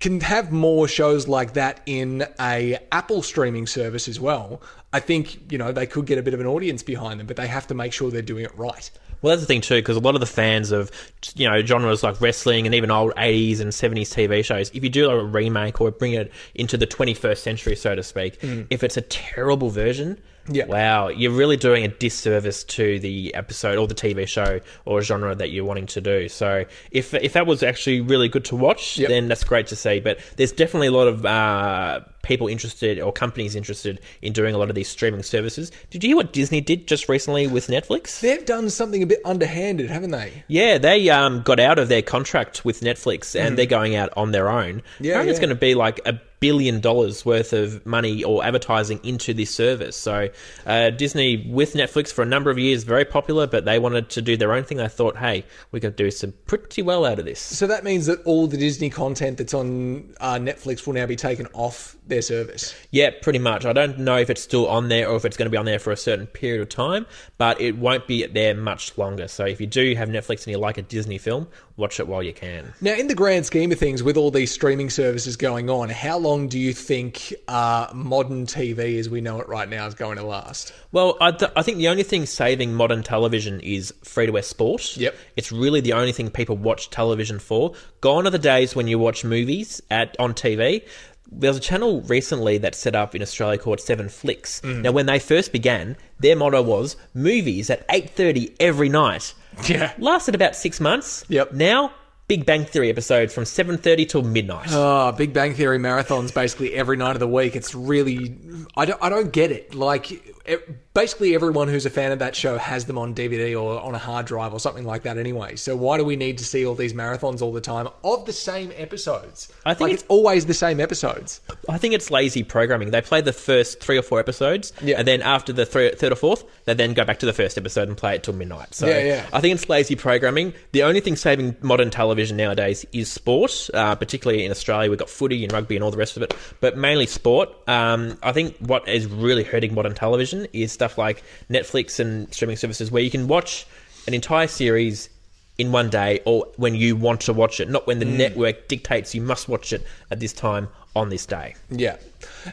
[0.00, 4.60] can have more shows like that in a Apple streaming service as well,
[4.92, 7.26] I think you know they could get a bit of an audience behind them.
[7.26, 8.90] But they have to make sure they're doing it right.
[9.22, 10.90] Well, that's the thing too, because a lot of the fans of
[11.34, 14.90] you know genres like wrestling and even old '80s and '70s TV shows, if you
[14.90, 18.66] do like a remake or bring it into the 21st century, so to speak, mm.
[18.68, 20.66] if it's a terrible version, Yeah.
[20.66, 25.34] wow, you're really doing a disservice to the episode or the TV show or genre
[25.34, 26.28] that you're wanting to do.
[26.28, 29.08] So if if that was actually really good to watch, Yep.
[29.08, 30.00] then that's great to see.
[30.00, 34.58] But there's definitely a lot of uh, people interested or companies interested in doing a
[34.58, 35.70] lot of these streaming services.
[35.90, 38.20] Did you hear what Disney did just recently with Netflix?
[38.20, 40.44] They've done something a bit underhanded, haven't they?
[40.48, 44.32] Yeah, they um, got out of their contract with Netflix and they're going out on
[44.32, 44.82] their own.
[45.00, 45.46] Yeah, Apparently it's yeah.
[45.46, 49.96] going to be like a billion dollars worth of money or advertising into this service.
[49.96, 50.28] So
[50.66, 54.20] uh, Disney with Netflix for a number of years, very popular, but they wanted to
[54.20, 54.76] do their own thing.
[54.76, 57.40] They thought, hey, we can do some pretty well out of this.
[57.40, 61.16] So that means that all the Disney content that's on uh, Netflix will now be
[61.16, 62.74] taken off their service.
[62.90, 63.64] Yeah, pretty much.
[63.64, 65.64] I don't know if it's still on there or if it's going to be on
[65.64, 67.06] there for a certain period of time,
[67.38, 69.28] but it won't be there much longer.
[69.28, 72.22] So if you do have Netflix and you like a Disney film, watch it while
[72.22, 72.74] you can.
[72.82, 76.18] Now, in the grand scheme of things, with all these streaming services going on, how
[76.18, 80.16] long do you think uh, modern TV, as we know it right now, is going
[80.18, 80.72] to last?
[80.92, 84.42] Well, I, th- I think the only thing saving modern television is free to air
[84.42, 84.96] sport.
[84.96, 85.14] Yep.
[85.36, 87.74] It's really the only thing people watch television for.
[88.00, 90.86] Gone are the days when you watch movies at on TV.
[91.30, 94.60] There's a channel recently that set up in Australia called Seven Flicks.
[94.60, 94.82] Mm.
[94.82, 99.34] Now, when they first began, their motto was movies at 8.30 every night.
[99.68, 99.92] Yeah.
[99.98, 101.24] Lasted about six months.
[101.28, 101.52] Yep.
[101.52, 101.92] Now,
[102.26, 104.68] Big Bang Theory episodes from 7.30 till midnight.
[104.70, 107.54] Oh, Big Bang Theory marathons basically every night of the week.
[107.54, 108.38] It's really,
[108.76, 109.74] I don't, I don't get it.
[109.74, 110.10] Like,
[110.46, 113.94] it, basically everyone who's a fan of that show has them on DVD or on
[113.94, 115.56] a hard drive or something like that anyway.
[115.56, 118.32] So why do we need to see all these marathons all the time of the
[118.32, 119.48] same episodes?
[119.66, 121.40] I think like it's- it's always the same episodes.
[121.68, 122.92] I think it's lazy programming.
[122.92, 124.96] They play the first three or four episodes, Yeah.
[124.98, 127.58] and then after the thir- third or fourth, they then go back to the first
[127.58, 128.74] episode and play it till midnight.
[128.74, 129.26] So Yeah, yeah.
[129.32, 130.54] I think it's lazy programming.
[130.72, 134.90] The only thing saving modern television nowadays is sport, uh, particularly in Australia.
[134.90, 137.50] We've got footy and rugby and all the rest of it, but mainly sport.
[137.66, 142.56] Um, I think what is really hurting modern television is stuff like Netflix and streaming
[142.56, 143.66] services where you can watch
[144.06, 145.08] an entire series
[145.56, 148.16] in one day or when you want to watch it, not when the mm.
[148.18, 151.54] network dictates you must watch it at this time on this day.
[151.70, 151.96] Yeah.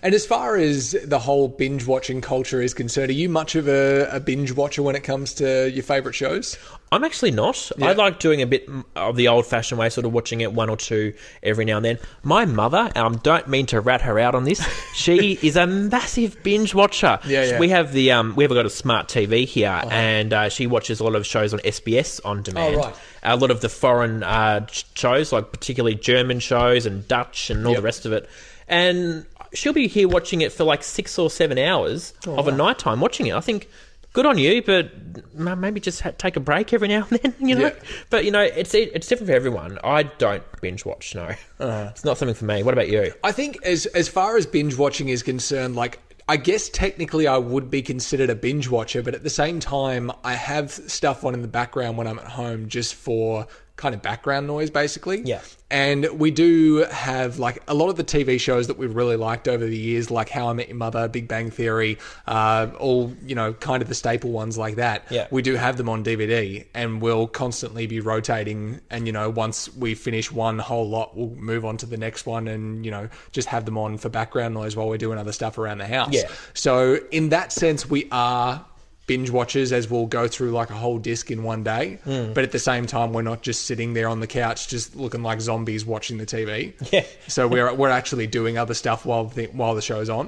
[0.02, 3.68] And as far as the whole binge watching culture is concerned, are you much of
[3.68, 6.58] a, a binge watcher when it comes to your favourite shows?
[6.94, 7.72] I'm actually not.
[7.82, 10.70] I like doing a bit of the old fashioned way, sort of watching it one
[10.70, 12.00] or two every now and then.
[12.24, 14.62] My mother, um, don't mean to rat her out on this,
[14.94, 17.20] she is a massive binge watcher.
[17.26, 17.60] Yeah, yeah.
[17.60, 21.04] We have the um, we've got a smart TV here, and uh, she watches a
[21.06, 22.76] lot of shows on SBS on demand.
[22.76, 22.96] Oh, right.
[23.24, 27.74] A lot of the foreign uh, shows, like particularly German shows and Dutch and all
[27.74, 27.80] Yep.
[27.82, 28.28] the rest of it,
[28.68, 32.52] and she'll be here watching it for like six or seven hours Oh, of a
[32.52, 33.36] night time watching it.
[33.36, 33.70] I think.
[34.14, 34.92] Good on you, but
[35.34, 37.68] maybe just ha- take a break every now and then, you know.
[37.68, 37.74] Yeah.
[38.10, 39.80] But you know, it's it's different for everyone.
[39.86, 41.16] I don't binge watch.
[41.16, 41.28] No,
[41.62, 41.88] Uh-huh.
[41.92, 42.62] it's not something for me.
[42.62, 43.14] What about you?
[43.24, 47.38] I think as as far as binge watching is concerned, like I guess technically I
[47.38, 51.34] would be considered a binge watcher, but at the same time I have stuff on
[51.34, 53.48] in the background when I'm at home just for
[53.82, 55.22] kind of background noise basically.
[55.24, 55.42] Yeah.
[55.72, 59.48] And we do have like a lot of the TV shows that we've really liked
[59.48, 63.34] over the years, like How I Met Your Mother, Big Bang Theory, uh, all, you
[63.34, 65.06] know, kind of the staple ones like that.
[65.10, 65.28] Yeah.
[65.32, 68.82] We do have them on DVD and we'll constantly be rotating.
[68.92, 72.28] And, you know, once we finish one whole lot, we'll move on to the next
[72.28, 75.32] one and, you know, just have them on for background noise while we're doing other
[75.32, 76.14] stuff around the house.
[76.14, 76.30] Yeah.
[76.54, 78.64] So, in that sense, we are
[79.08, 82.00] binge watchers as we'll go through like a whole disc in one day.
[82.04, 82.34] Hmm.
[82.34, 85.22] But at the same time, we're not just sitting there on the couch just looking
[85.24, 86.74] like zombies watching the TV.
[86.92, 87.06] Yeah.
[87.28, 90.28] So we're we're actually doing other stuff while the while the show's on.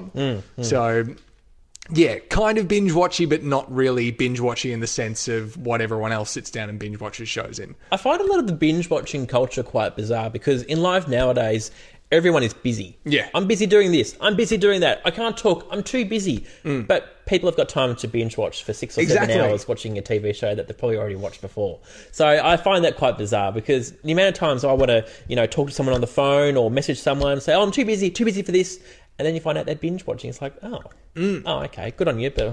[0.56, 1.04] Hmm, So
[1.90, 5.82] yeah, kind of binge watchy, but not really binge watchy in the sense of what
[5.82, 7.74] everyone else sits down and binge watches shows in.
[7.92, 11.70] I find a lot of the binge watching culture quite bizarre because in life nowadays,
[12.10, 12.96] everyone is busy.
[13.04, 13.28] Yeah.
[13.34, 14.16] I'm busy doing this.
[14.22, 15.02] I'm busy doing that.
[15.04, 15.66] I can't talk.
[15.70, 16.46] I'm too busy.
[16.64, 19.00] But people have got time to binge watch for six or.
[19.00, 19.34] Exactly.
[19.34, 21.78] seven hours watching a TV show that they've probably already watched before.
[22.12, 25.36] So I find that quite bizarre because the amount of times I want to, you
[25.36, 27.84] know, talk to someone on the phone or message someone and say, "Oh, I'm too
[27.84, 28.10] busy.
[28.10, 28.78] Too busy for this."
[29.16, 30.28] And then you find out they're binge watching.
[30.28, 30.80] It's like, oh,
[31.14, 31.42] Mm.
[31.46, 32.52] oh, okay, good on you, but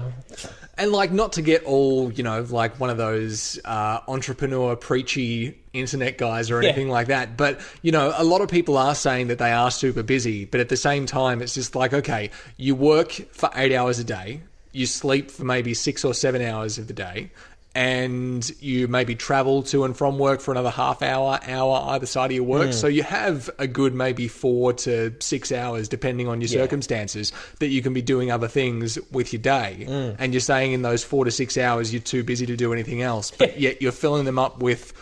[0.78, 5.58] And like not to get all, you know, like one of those uh, entrepreneur preachy
[5.72, 6.68] internet guys or Yeah.
[6.68, 7.36] anything like that.
[7.36, 10.60] But, you know, a lot of people are saying that they are super busy, but
[10.60, 14.42] at the same time it's just like, okay, you work for eight hours a day,
[14.72, 17.30] you sleep for maybe six or seven hours of the day,
[17.74, 22.26] and you maybe travel to and from work for another half hour, hour either side
[22.26, 22.66] of your work.
[22.66, 22.72] Hmm.
[22.72, 26.62] So you have a good maybe four to six hours, depending on your Yeah.
[26.62, 29.86] circumstances, that you can be doing other things with your day.
[29.88, 30.16] Mm.
[30.18, 33.00] And you're saying in those four to six hours you're too busy to do anything
[33.00, 34.92] else, but yet you're filling them up with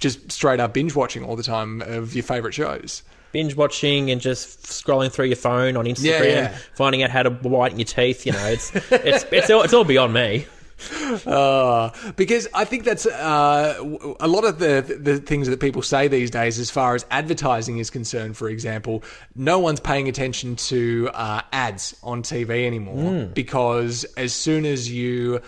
[0.00, 3.02] just straight up binge watching all the time of your favorite shows.
[3.32, 6.58] Binge watching and just scrolling through your phone on Instagram, Yeah, yeah.
[6.74, 8.26] finding out how to whiten your teeth.
[8.26, 10.46] You know, it's it's it's all, it's all beyond me.
[11.26, 13.74] Uh, because I think that's uh,
[14.18, 17.78] a lot of the the things that people say these days, as far as advertising
[17.78, 18.36] is concerned.
[18.36, 19.02] For example,
[19.34, 25.40] no one's paying attention to uh, ads on TV anymore because as soon as you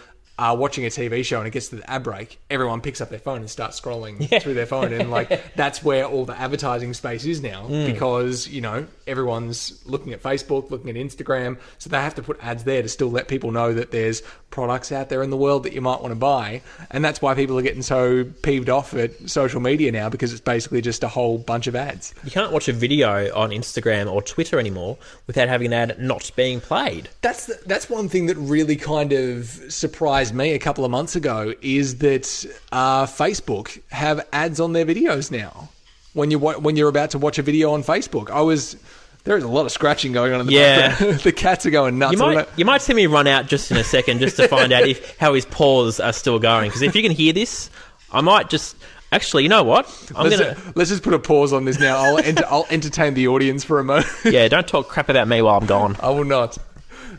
[0.43, 3.11] are watching a TV show and it gets to the ad break, everyone picks up
[3.11, 6.93] their phone and starts scrolling through their phone, and like that's where all the advertising
[6.95, 7.87] space is now mm.
[7.87, 12.43] because you know everyone's looking at Facebook, looking at Instagram, so they have to put
[12.43, 15.63] ads there to still let people know that there's products out there in the world
[15.63, 18.95] that you might want to buy, and that's why people are getting so peeved off
[18.95, 22.15] at social media now because it's basically just a whole bunch of ads.
[22.25, 26.33] You can't watch a video on Instagram or Twitter anymore without having an ad not
[26.35, 27.11] being played.
[27.21, 31.17] That's the, that's one thing that really kind of surprised me a couple of months
[31.17, 35.69] ago is that uh, Facebook have ads on their videos now.
[36.15, 38.77] When you when you're about to watch a video on Facebook, I was
[39.25, 40.89] there is a lot of scratching going on in the Yeah.
[40.91, 41.21] background.
[41.21, 42.13] the cats are going nuts.
[42.13, 44.73] You might you might see me run out just in a second just to find
[44.73, 46.69] out if how his paws are still going.
[46.69, 47.71] Because if you can hear this,
[48.13, 48.77] I might just
[49.11, 49.45] actually.
[49.45, 49.87] You know what?
[50.15, 50.73] I'm let's, gonna.
[50.75, 51.97] let's just put a pause on this now.
[51.97, 54.07] I'll enter, I'll entertain the audience for a moment.
[54.25, 55.97] Yeah, don't talk crap about me while I'm gone.
[56.01, 56.59] I will not.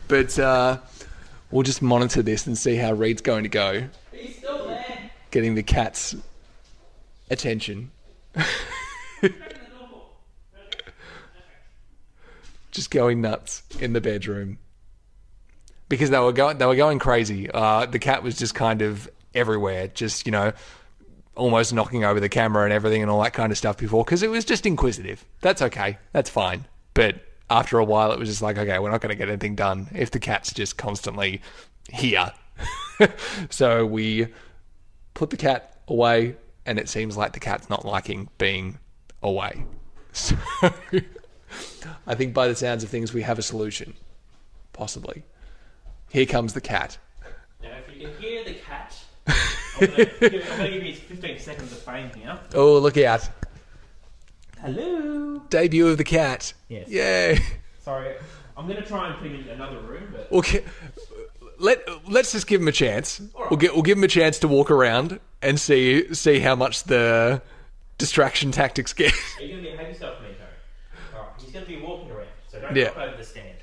[0.06, 0.78] But uh,
[1.54, 3.88] we'll just monitor this and see how Reed's going to go.
[4.12, 5.12] He's still there.
[5.30, 6.16] Getting the cat's
[7.30, 7.92] attention.
[12.72, 14.58] just going nuts in the bedroom
[15.88, 17.48] because they were going they were going crazy.
[17.48, 20.52] Uh, the cat was just kind of everywhere, just you know,
[21.36, 24.24] almost knocking over the camera and everything and all that kind of stuff before because
[24.24, 25.24] it was just inquisitive.
[25.40, 26.64] That's okay, that's fine.
[26.94, 27.20] But
[27.54, 29.88] after a while, it was just like, okay, we're not going to get anything done
[29.94, 31.40] if the cat's just constantly
[31.88, 32.32] here.
[33.50, 34.26] so we
[35.14, 36.34] put the cat away,
[36.66, 38.78] and it seems like the cat's not liking being
[39.22, 39.64] away.
[40.14, 40.36] So
[42.04, 43.94] I think by the sounds of things, we have a solution.
[44.72, 45.22] Possibly.
[46.10, 46.98] Here comes the cat.
[47.62, 48.96] Now, if you can hear the cat,
[49.28, 52.36] I'm going to give you 15 seconds of fame here.
[52.54, 53.28] Oh, look out.
[54.64, 55.40] Hello.
[55.50, 56.54] Debut of the cat.
[56.68, 56.88] Yes.
[56.88, 57.38] Yay.
[57.82, 58.14] Sorry,
[58.56, 60.64] I'm going to try and put him in another room, but Okay.
[61.58, 63.20] Let let's just give him a chance.
[63.50, 66.84] We'll get we'll give him a chance to walk around and see see how much
[66.84, 67.42] the
[67.98, 69.12] distraction tactics get.
[69.38, 70.34] are you going to behave yourself, Miko?
[71.14, 72.88] All right, he's going to be walking around, so don't Yeah.
[72.88, 73.58] hop over the stand.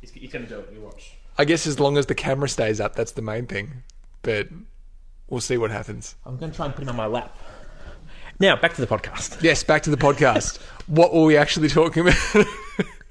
[0.00, 0.70] He's, he's going to do it.
[0.72, 1.16] You watch.
[1.36, 3.82] I guess as long as the camera stays up, that's the main thing.
[4.22, 4.48] But
[5.28, 6.14] we'll see what happens.
[6.24, 7.36] I'm going to try and put him on my lap.
[8.40, 9.42] Now back to the podcast.
[9.42, 10.58] Yes, back to the podcast.
[10.86, 12.46] what were we actually talking about?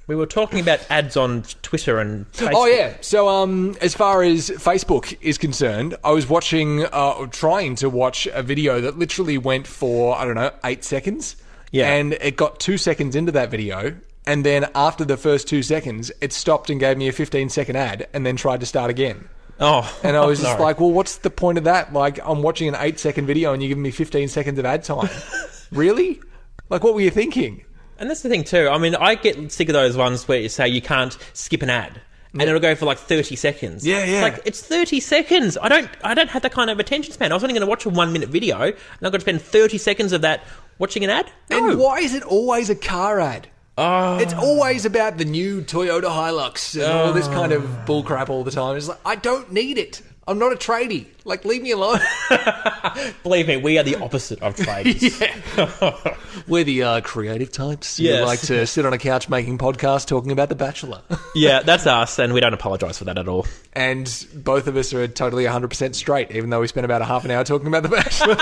[0.08, 2.52] We were talking about ads on Twitter and Facebook.
[2.54, 2.96] Oh yeah.
[3.02, 8.26] So um, as far as Facebook is concerned, I was watching, uh, trying to watch
[8.32, 11.36] a video that literally went for I don't know eight seconds.
[11.72, 11.92] Yeah.
[11.92, 16.10] And it got two seconds into that video, and then after the first two seconds,
[16.22, 19.28] it stopped and gave me a 15 second ad, and then tried to start again.
[19.60, 20.62] Oh, And I was just no.
[20.64, 21.92] like, well, what's the point of that?
[21.92, 24.84] Like, I'm watching an eight second video, and you're giving me 15 seconds of ad
[24.84, 25.08] time.
[25.72, 26.20] really?
[26.68, 27.64] Like, what were you thinking?
[27.98, 28.68] And that's the thing too.
[28.68, 31.70] I mean, I get sick of those ones where you say you can't skip an
[31.70, 32.00] ad,
[32.32, 33.84] and it'll go for like thirty seconds.
[33.84, 34.22] Yeah, It's yeah.
[34.22, 35.58] like it's thirty seconds.
[35.60, 37.32] I don't, I don't have that kind of attention span.
[37.32, 39.78] I was only going to watch a one-minute video, and I've got to spend thirty
[39.78, 40.44] seconds of that
[40.78, 41.28] watching an ad.
[41.50, 41.70] No.
[41.70, 43.48] And why is it always a car ad?
[43.80, 44.18] Oh.
[44.18, 48.50] It's always about the new Toyota Hilux and all this kind of bullcrap all the
[48.50, 48.76] time.
[48.76, 50.02] It's like I don't need it.
[50.26, 51.06] I'm not a tradie.
[51.24, 52.00] Like, leave me alone.
[53.22, 55.18] Believe me, we are the opposite of trades.
[56.46, 57.98] We're the uh, creative types.
[57.98, 58.26] Yes.
[58.26, 61.00] like to sit on a couch making podcasts talking about The Bachelor.
[61.34, 63.46] yeah, that's us, and we don't apologise for that at all.
[63.72, 67.24] and both of us are totally 100% straight, even though we spent about a half
[67.24, 68.36] an hour talking about The Bachelor.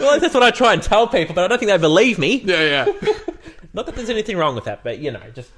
[0.00, 2.40] Well, that's what I try and tell people, but I don't think they believe me.
[2.44, 2.84] yeah, yeah.
[3.72, 5.50] Not that there's anything wrong with that, but you know, just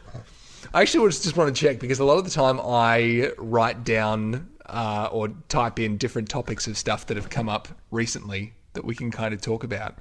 [0.74, 3.84] I actually was just want to check because a lot of the time I write
[3.84, 8.84] down uh, or type in different topics of stuff that have come up recently that
[8.84, 9.96] we can kind of talk about.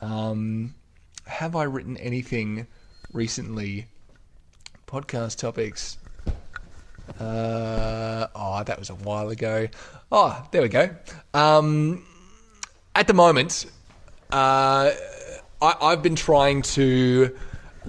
[0.00, 0.74] Um,
[1.26, 2.66] have I written anything
[3.12, 3.86] recently?
[4.86, 5.98] Podcast topics.
[7.18, 9.68] Uh, oh, that was a while ago.
[10.12, 10.90] Oh, there we go.
[11.32, 12.06] Um,
[12.94, 13.66] at the moment,
[14.32, 14.90] uh,
[15.60, 17.36] I, I've been trying to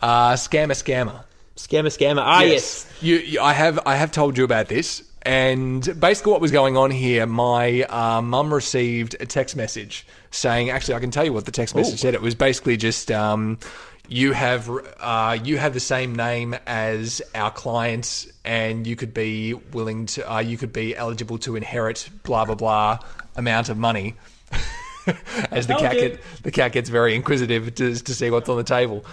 [0.02, 1.24] uh, scam a scammer.
[1.56, 2.22] scammer, scammer.
[2.24, 2.92] Ah, yes.
[3.02, 6.78] You, you, I have I have told you about this, and basically what was going
[6.78, 7.26] on here.
[7.26, 11.52] My uh, mum received a text message saying, actually, I can tell you what the
[11.52, 12.14] text message said.
[12.14, 13.12] It was basically just.
[13.12, 13.60] Um,
[14.08, 19.56] you have uh, you have the same name as our clients, and you could be
[19.56, 23.00] willing to uh, you could be eligible to inherit blah blah blah
[23.36, 24.14] amount of money.
[25.52, 28.64] as the cat get, the cat gets very inquisitive to, to see what's on the
[28.64, 29.06] table.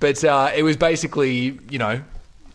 [0.00, 2.02] But uh, it was basically, you know,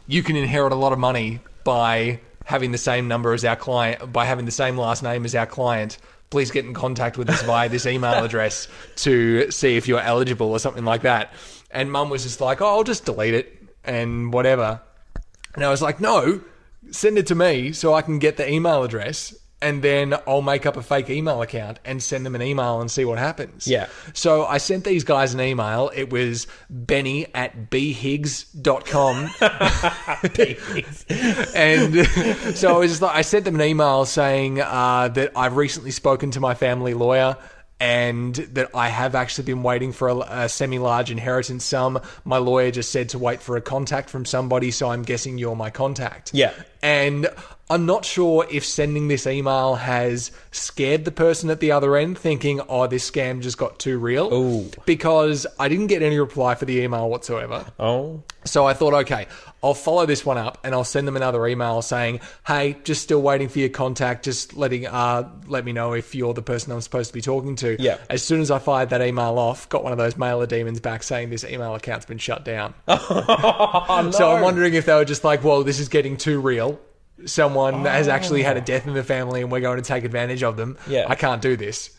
[0.08, 4.12] you can inherit a lot of money by having the same number as our client,
[4.12, 5.98] by having the same last name as our client.
[6.30, 10.52] Please get in contact with us via this email address to see if you're eligible
[10.52, 11.34] or something like that.
[11.72, 14.82] And mum was just like, oh, I'll just delete it and whatever.
[15.56, 16.42] And I was like, no,
[16.92, 20.66] send it to me so I can get the email address and then I'll make
[20.66, 23.68] up a fake email account and send them an email and see what happens.
[23.68, 23.88] Yeah.
[24.14, 25.92] So I sent these guys an email.
[25.94, 29.16] It was benny at bhiggs.com.
[31.56, 35.58] and so I was just like, I sent them an email saying uh, that I've
[35.58, 37.36] recently spoken to my family lawyer
[37.80, 42.02] and that I have actually been waiting for a, a semi-large inheritance sum.
[42.26, 45.56] My lawyer just said to wait for a contact from somebody, so I'm guessing you're
[45.56, 46.34] my contact.
[46.34, 46.54] Yeah.
[46.82, 47.30] And
[47.72, 52.18] I'm not sure if sending this email has scared the person at the other end,
[52.18, 54.34] thinking, oh, this scam just got too real.
[54.34, 54.72] Ooh.
[54.86, 57.66] Because I didn't get any reply for the email whatsoever.
[57.80, 59.28] Oh, So I thought, okay,
[59.64, 63.22] I'll follow this one up and I'll send them another email saying, "Hey, just still
[63.22, 64.24] waiting for your contact.
[64.24, 67.56] Just letting uh let me know if you're the person I'm supposed to be talking
[67.58, 67.98] to." Yeah.
[68.10, 71.04] As soon as I fired that email off, got one of those mailer daemons back
[71.04, 72.74] saying this email account's been shut down.
[72.88, 76.80] oh So I'm wondering if they were just like, "Well, this is getting too real."
[77.26, 78.64] Someone has actually had a oh.
[78.64, 80.78] death in the family, and we're going to take advantage of them.
[80.88, 81.06] Yeah.
[81.08, 81.92] I can't do this.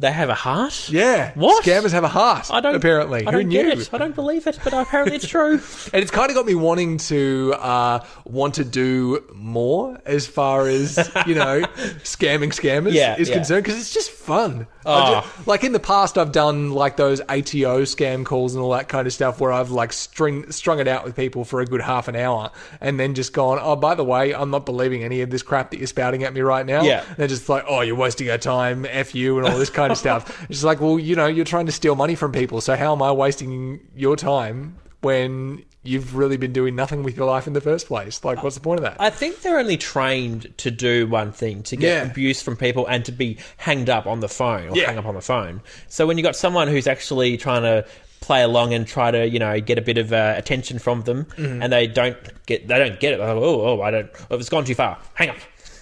[0.00, 0.88] They have a heart.
[0.90, 1.64] Yeah, What?
[1.64, 2.48] Scammers have a heart.
[2.50, 3.26] I don't apparently.
[3.26, 3.62] I Who don't knew?
[3.62, 3.90] get it.
[3.92, 5.60] I don't believe it, but apparently it's true.
[5.92, 10.66] And it's kind of got me wanting to uh, want to do more as far
[10.66, 11.60] as you know
[12.02, 13.34] scamming scammers Yeah, is yeah.
[13.36, 14.66] concerned because it's just fun.
[14.86, 15.20] Oh.
[15.22, 18.88] ju- like in the past, I've done like those ATO scam calls and all that
[18.88, 21.80] kind of stuff where I've like string strung it out with people for a good
[21.80, 25.20] half an hour and then just gone, oh, by the way, I'm not believing any
[25.22, 26.82] of this crap that you're spouting at me right now.
[26.82, 27.04] Yeah.
[27.06, 29.83] And they're just like, oh, you're wasting our time, f you, and all this kind
[29.92, 30.46] of stuff.
[30.50, 33.02] It's like, well, you know, you're trying to steal money from people, so how am
[33.02, 37.60] I wasting your time when you've really been doing nothing with your life in the
[37.60, 38.24] first place.
[38.24, 38.96] Like, what's the point of that?
[38.98, 42.10] I think they're only trained to do one thing to get Yeah.
[42.10, 44.86] abuse from people and to be hanged up on the phone or Yeah.
[44.86, 45.60] hang up on the phone.
[45.88, 47.84] So when you've got someone who's actually trying to
[48.22, 51.26] play along and try to you know get a bit of uh, attention from them,
[51.36, 51.62] Mm-hmm.
[51.62, 52.16] and they don't
[52.46, 53.20] get they don't get it.
[53.20, 54.08] Like, oh, oh, I don't.
[54.30, 54.96] Oh, it's gone too far.
[55.12, 55.36] Hang up.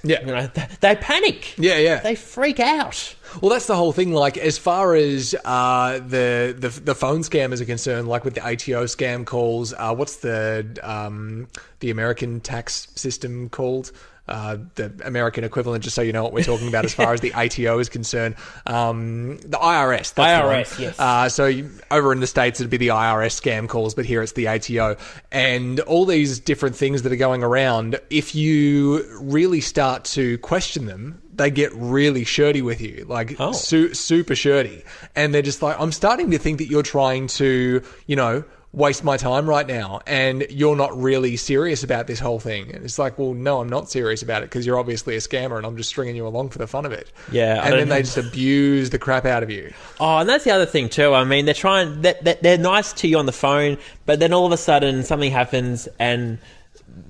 [0.05, 0.21] Yeah.
[0.21, 1.57] you know th- they panic.
[1.59, 2.01] Yeah, yeah.
[2.01, 3.15] They freak out.
[3.41, 4.13] Well, that's the whole thing.
[4.13, 8.43] Like, as far as uh, the, the the phone scammers are concerned, like with the
[8.43, 11.49] ATO scam calls, uh, what's the um,
[11.81, 13.93] the American tax system called?
[14.33, 17.21] Uh, the American equivalent, just so you know what we're talking about as far as
[17.21, 18.35] the ATO is concerned.
[18.67, 20.15] Um, the IRS.
[20.15, 20.83] The IRS, one.
[20.83, 20.99] yes.
[20.99, 24.23] Uh, so you- over in the states, it'd be the IRS scam calls, but here
[24.23, 24.97] it's the ATO,
[25.31, 28.01] and all these different things that are going around.
[28.09, 33.53] If you really start to question them, they get really shirty with you, like Oh.
[33.53, 34.83] su- super shirty,
[35.15, 39.05] and they're just like, "I'm starting to think that you're trying to, you know." Waste
[39.05, 42.75] my time right now, and you're not really serious about this whole thing.
[42.75, 45.59] And it's like, well, no, I'm not serious about it because you're obviously a scammer,
[45.59, 47.13] and I'm just stringing you along for the fun of it.
[47.31, 49.75] Yeah, I and then they just abuse the crap out of you.
[50.01, 51.13] Oh, and that's the other thing too.
[51.13, 52.01] I mean, they're trying.
[52.01, 55.87] They're nice to you on the phone, but then all of a sudden something happens
[55.99, 56.39] and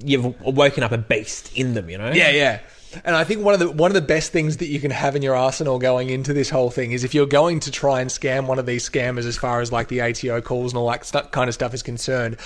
[0.04, 1.88] you've woken up a beast in them.
[1.88, 2.10] You know?
[2.10, 2.60] Yeah, yeah.
[3.04, 5.16] And I think one of the one of the best things that you can have
[5.16, 8.10] in your arsenal going into this whole thing is if you're going to try and
[8.10, 11.04] scam one of these scammers as far as like the ATO calls and all that
[11.04, 12.36] stu- kind of stuff is concerned,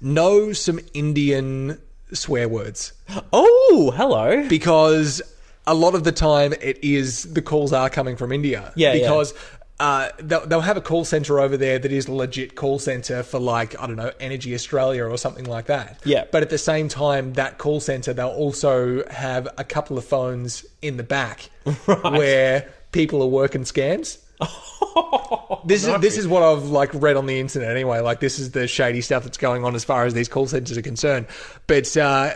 [0.00, 1.80] know some Indian
[2.12, 2.92] swear words
[3.32, 4.46] Oh, hello.
[4.48, 5.22] because
[5.66, 8.72] a lot of the time it is the calls are coming from India.
[8.76, 9.08] Yeah, yeah.
[9.82, 13.24] Uh, they'll, they'll have a call center over there that is a legit call center
[13.24, 16.00] for like I don't know Energy Australia or something like that.
[16.04, 16.24] Yeah.
[16.30, 20.64] But at the same time, that call center they'll also have a couple of phones
[20.82, 21.50] in the back
[21.84, 24.18] where people are working scams.
[25.64, 28.00] This is this is what I've like read on the internet anyway.
[28.00, 30.76] Like this is the shady stuff that's going on as far as these call centers
[30.76, 31.26] are concerned.
[31.66, 32.34] But uh,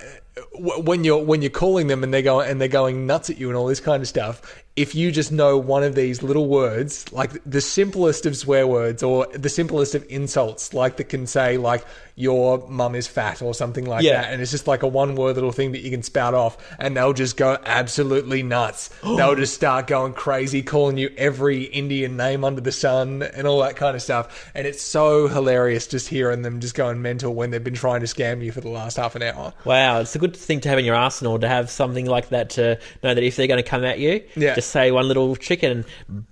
[0.55, 3.39] w- when you're when you're calling them and they're going and they're going nuts at
[3.39, 6.47] you and all this kind of stuff, if you just know one of these little
[6.49, 11.27] words, like the simplest of swear words or the simplest of insults, like that can
[11.27, 11.85] say like
[12.18, 14.22] your mum is fat or something like Yeah.
[14.22, 16.57] that, and it's just like a one word little thing that you can spout off,
[16.79, 18.89] and they'll just go absolutely nuts.
[19.03, 23.61] they'll just start going crazy, calling you every Indian name under the sun and all
[23.61, 24.51] that kind of stuff.
[24.55, 28.07] And it's so hilarious just hearing them just going mental when they've been trying to
[28.07, 29.53] scam you for the last half an hour.
[29.64, 32.51] Wow, it's a good thing to have in your arsenal to have something like that
[32.51, 34.55] to know that if they're going to come at you, Yeah.
[34.55, 36.25] just say one little chicken and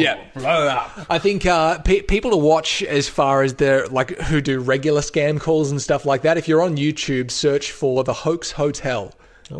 [0.00, 0.18] Yeah.
[0.34, 0.90] blow up.
[1.10, 5.00] I think uh, pe- people to watch as far as the like who do regular
[5.00, 6.36] scam calls and stuff like that.
[6.38, 9.12] If you're on YouTube, search for the Hoax Hotel.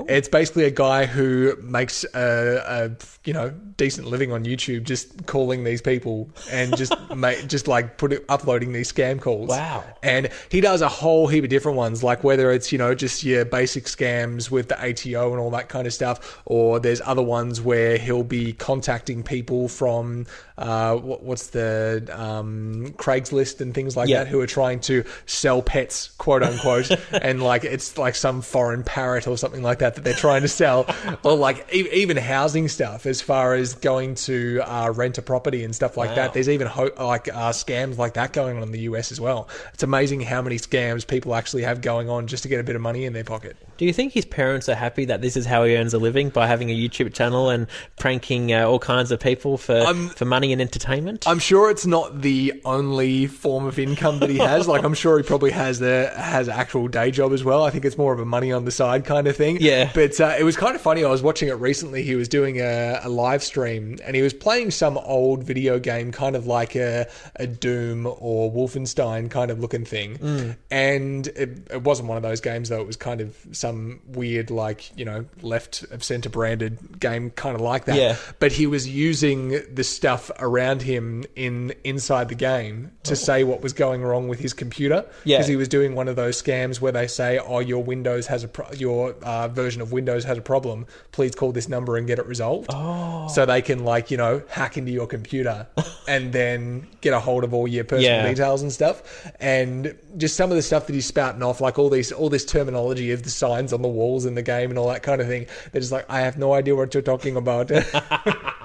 [0.09, 2.91] It's basically a guy who makes a, a
[3.25, 6.95] you know decent living on YouTube, just calling these people and just
[7.47, 9.49] just like put it, uploading these scam calls.
[9.49, 9.85] Wow.
[10.03, 13.23] And he does a whole heap of different ones, like whether it's, you know, just
[13.23, 17.23] your basic scams with the ATO and all that kind of stuff, or there's other
[17.23, 20.27] ones where he'll be contacting people from,
[20.59, 24.25] uh, what, what's the, um, Craigslist and things like Yeah.
[24.25, 26.91] that who are trying to sell pets, quote unquote.
[27.13, 30.49] and like, it's like some foreign parrot or something like that that they're trying to
[30.49, 30.87] sell,
[31.23, 35.65] or like e- even housing stuff as far as going to, uh, rent a property
[35.65, 36.15] and stuff like Wow.
[36.17, 36.35] that.
[36.35, 39.49] There's even ho- like uh, scams like that going on in the US as well.
[39.75, 42.77] It's amazing how many scams people actually have going on just to get a bit
[42.77, 43.57] of money in their pocket.
[43.79, 46.29] Do you think his parents are happy that this is how he earns a living
[46.29, 47.67] by having a YouTube channel and
[47.99, 51.27] pranking uh, all kinds of people for I'm- for money and entertainment?
[51.27, 54.69] I'm sure it's not the only form of income that he has.
[54.69, 57.65] like I'm sure he probably has the has actual day job as well.
[57.65, 59.59] I think it's more of a money on the side kind of thing.
[59.63, 59.91] Yeah.
[59.95, 61.05] But uh, it was kind of funny.
[61.05, 62.03] I was watching it recently.
[62.03, 66.13] He was doing a, a live stream and he was playing some old video game,
[66.13, 70.57] kind of like a, a Doom or Wolfenstein kind of looking thing.
[70.71, 72.81] And it, it wasn't one of those games though.
[72.81, 77.55] It was kind of some weird, like you know, left of center branded game, kind
[77.55, 77.97] of like that.
[77.97, 78.17] Yeah.
[78.39, 83.63] But he was using the stuff around him in inside the game to say what
[83.63, 85.05] was going wrong with his computer.
[85.25, 85.39] Yeah.
[85.39, 88.45] Because he was doing one of those scams where they say, "Oh, your Windows has
[88.45, 90.87] a pro- your uh, version of Windows has a problem.
[91.13, 93.29] Please call this number and get it resolved." Oh.
[93.29, 95.67] So they can like you know hack into your computer
[96.09, 98.29] and then get a hold of all your personal Yeah.
[98.29, 99.31] details and stuff.
[99.41, 102.45] And just some of the stuff that he's spouting off, like all these all this
[102.45, 105.27] terminology of the signs on the walls in the game and all that kind of
[105.27, 105.47] thing.
[105.71, 107.71] They're just like, I have no idea what you're talking about.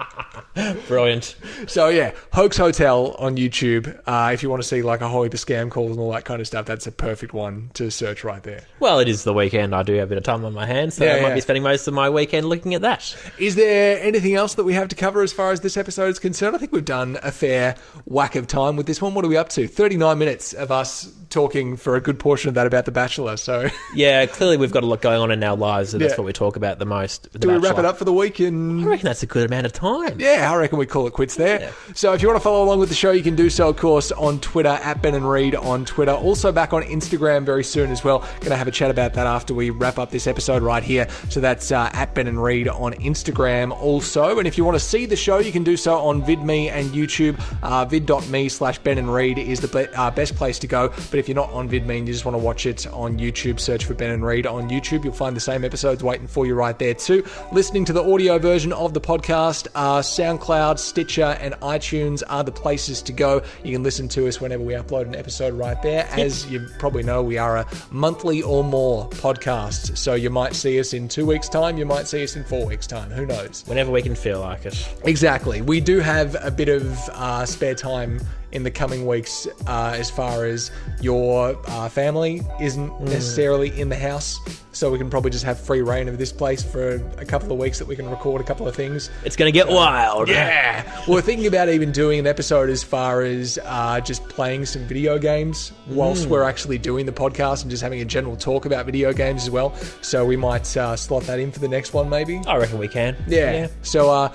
[0.88, 1.36] Brilliant.
[1.68, 4.00] So yeah, Hoax Hotel on YouTube.
[4.06, 6.12] Uh, if you want to see like a whole heap of scam calls and all
[6.14, 8.64] that kind of stuff, that's a perfect one to search right there.
[8.80, 9.76] Well, it is the weekend.
[9.76, 11.36] I do have a bit of time on my hands, so Yeah, I might yeah.
[11.36, 13.16] be spending most of my weekend looking at that.
[13.38, 16.20] Is there anything else that we have to cover as far as this episode is
[16.20, 16.56] concerned?
[16.56, 19.14] I think we've done a fair whack of time with this one.
[19.14, 19.68] What are we up to?
[19.68, 23.38] Thirty nine minutes of us talking for a good portion of that about The Bachelor.
[23.38, 26.18] So, Yeah, clearly we've got a lot going on in our lives, and that's Yeah.
[26.18, 27.32] what we talk about the most.
[27.34, 28.40] The do we wrap it up for the week?
[28.40, 30.20] I reckon that's a good amount of time.
[30.20, 31.72] Yeah, I reckon we call it quits there.
[31.94, 33.78] So if you want to follow along with the show, you can do so, of
[33.78, 36.12] course, on Twitter at Ben and Reed on Twitter.
[36.14, 38.20] Also back on Instagram very soon as well.
[38.40, 41.08] Going to have a chat about that after we wrap up this episode right here.
[41.30, 44.40] So that's uh, at Ben and Reed on Instagram also.
[44.40, 46.90] And if you want to see the show, you can do so on VidMe and
[46.92, 47.40] YouTube.
[47.64, 50.90] Uh, vid.me slash Ben and Reed is the be- uh, best place to go.
[50.90, 53.60] But if you're not on VidMe and you just want to watch it on YouTube,
[53.60, 55.04] search for Ben and Reed on YouTube.
[55.04, 57.26] You'll find the same episodes waiting for you right there too.
[57.52, 62.52] Listening to the audio version of the podcast, uh, SoundCloud, Stitcher, and iTunes are the
[62.52, 63.42] places to go.
[63.64, 66.08] You can listen to us whenever we upload an episode right there.
[66.12, 69.98] As you probably know, we are a monthly or more podcast.
[69.98, 72.66] So you might see us in two weeks' time, you might see us in four
[72.66, 73.12] weeks' time.
[73.12, 73.64] Who knows?
[73.66, 74.88] Whenever we can feel like it.
[75.04, 75.62] Exactly.
[75.62, 78.20] We do have a bit of uh, spare time
[78.52, 80.72] in the coming weeks uh, as far as
[81.02, 84.40] your uh, family isn't necessarily in the house.
[84.72, 87.58] So we can probably just have free reign of this place for a couple of
[87.58, 89.10] weeks that we can record a couple of things.
[89.26, 90.30] It's going to get wild.
[90.30, 91.04] Yeah.
[91.08, 95.18] We're thinking about even doing an episode as far as uh, just playing some video
[95.18, 99.12] games whilst we're actually doing the podcast and just having a general talk about video
[99.14, 99.76] games as well.
[100.02, 102.40] So we might uh, slot that in for the next one, maybe.
[102.46, 103.18] I reckon we can.
[103.28, 103.70] Yeah.
[103.82, 104.32] So uh,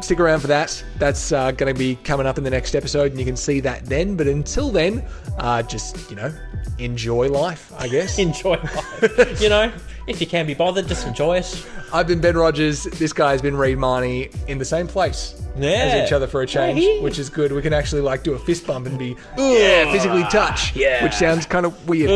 [0.00, 0.82] stick around for that.
[0.98, 3.60] That's uh, going to be coming up in the next episode, and you can see
[3.60, 4.16] that then.
[4.16, 5.04] But until then,
[5.38, 6.32] uh, just you know,
[6.78, 8.18] enjoy life, I guess.
[8.24, 9.40] Enjoy life.
[9.40, 9.72] you know,
[10.06, 11.66] if you can be bothered, just enjoy it.
[11.92, 12.84] I've been Ben Rogers.
[12.84, 15.70] This guy's been Reed Marnie in the same place Yeah.
[15.70, 17.00] as each other for a change, Hey.
[17.00, 17.52] which is good.
[17.52, 21.02] We can actually like do a fist bump and be yeah physically touch, yeah.
[21.04, 22.08] which sounds kind of weird.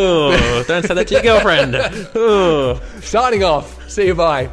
[0.67, 1.77] Don't say that to your girlfriend.
[2.15, 2.81] Oh.
[3.01, 3.89] Signing off.
[3.89, 4.15] See you.
[4.15, 4.51] Bye.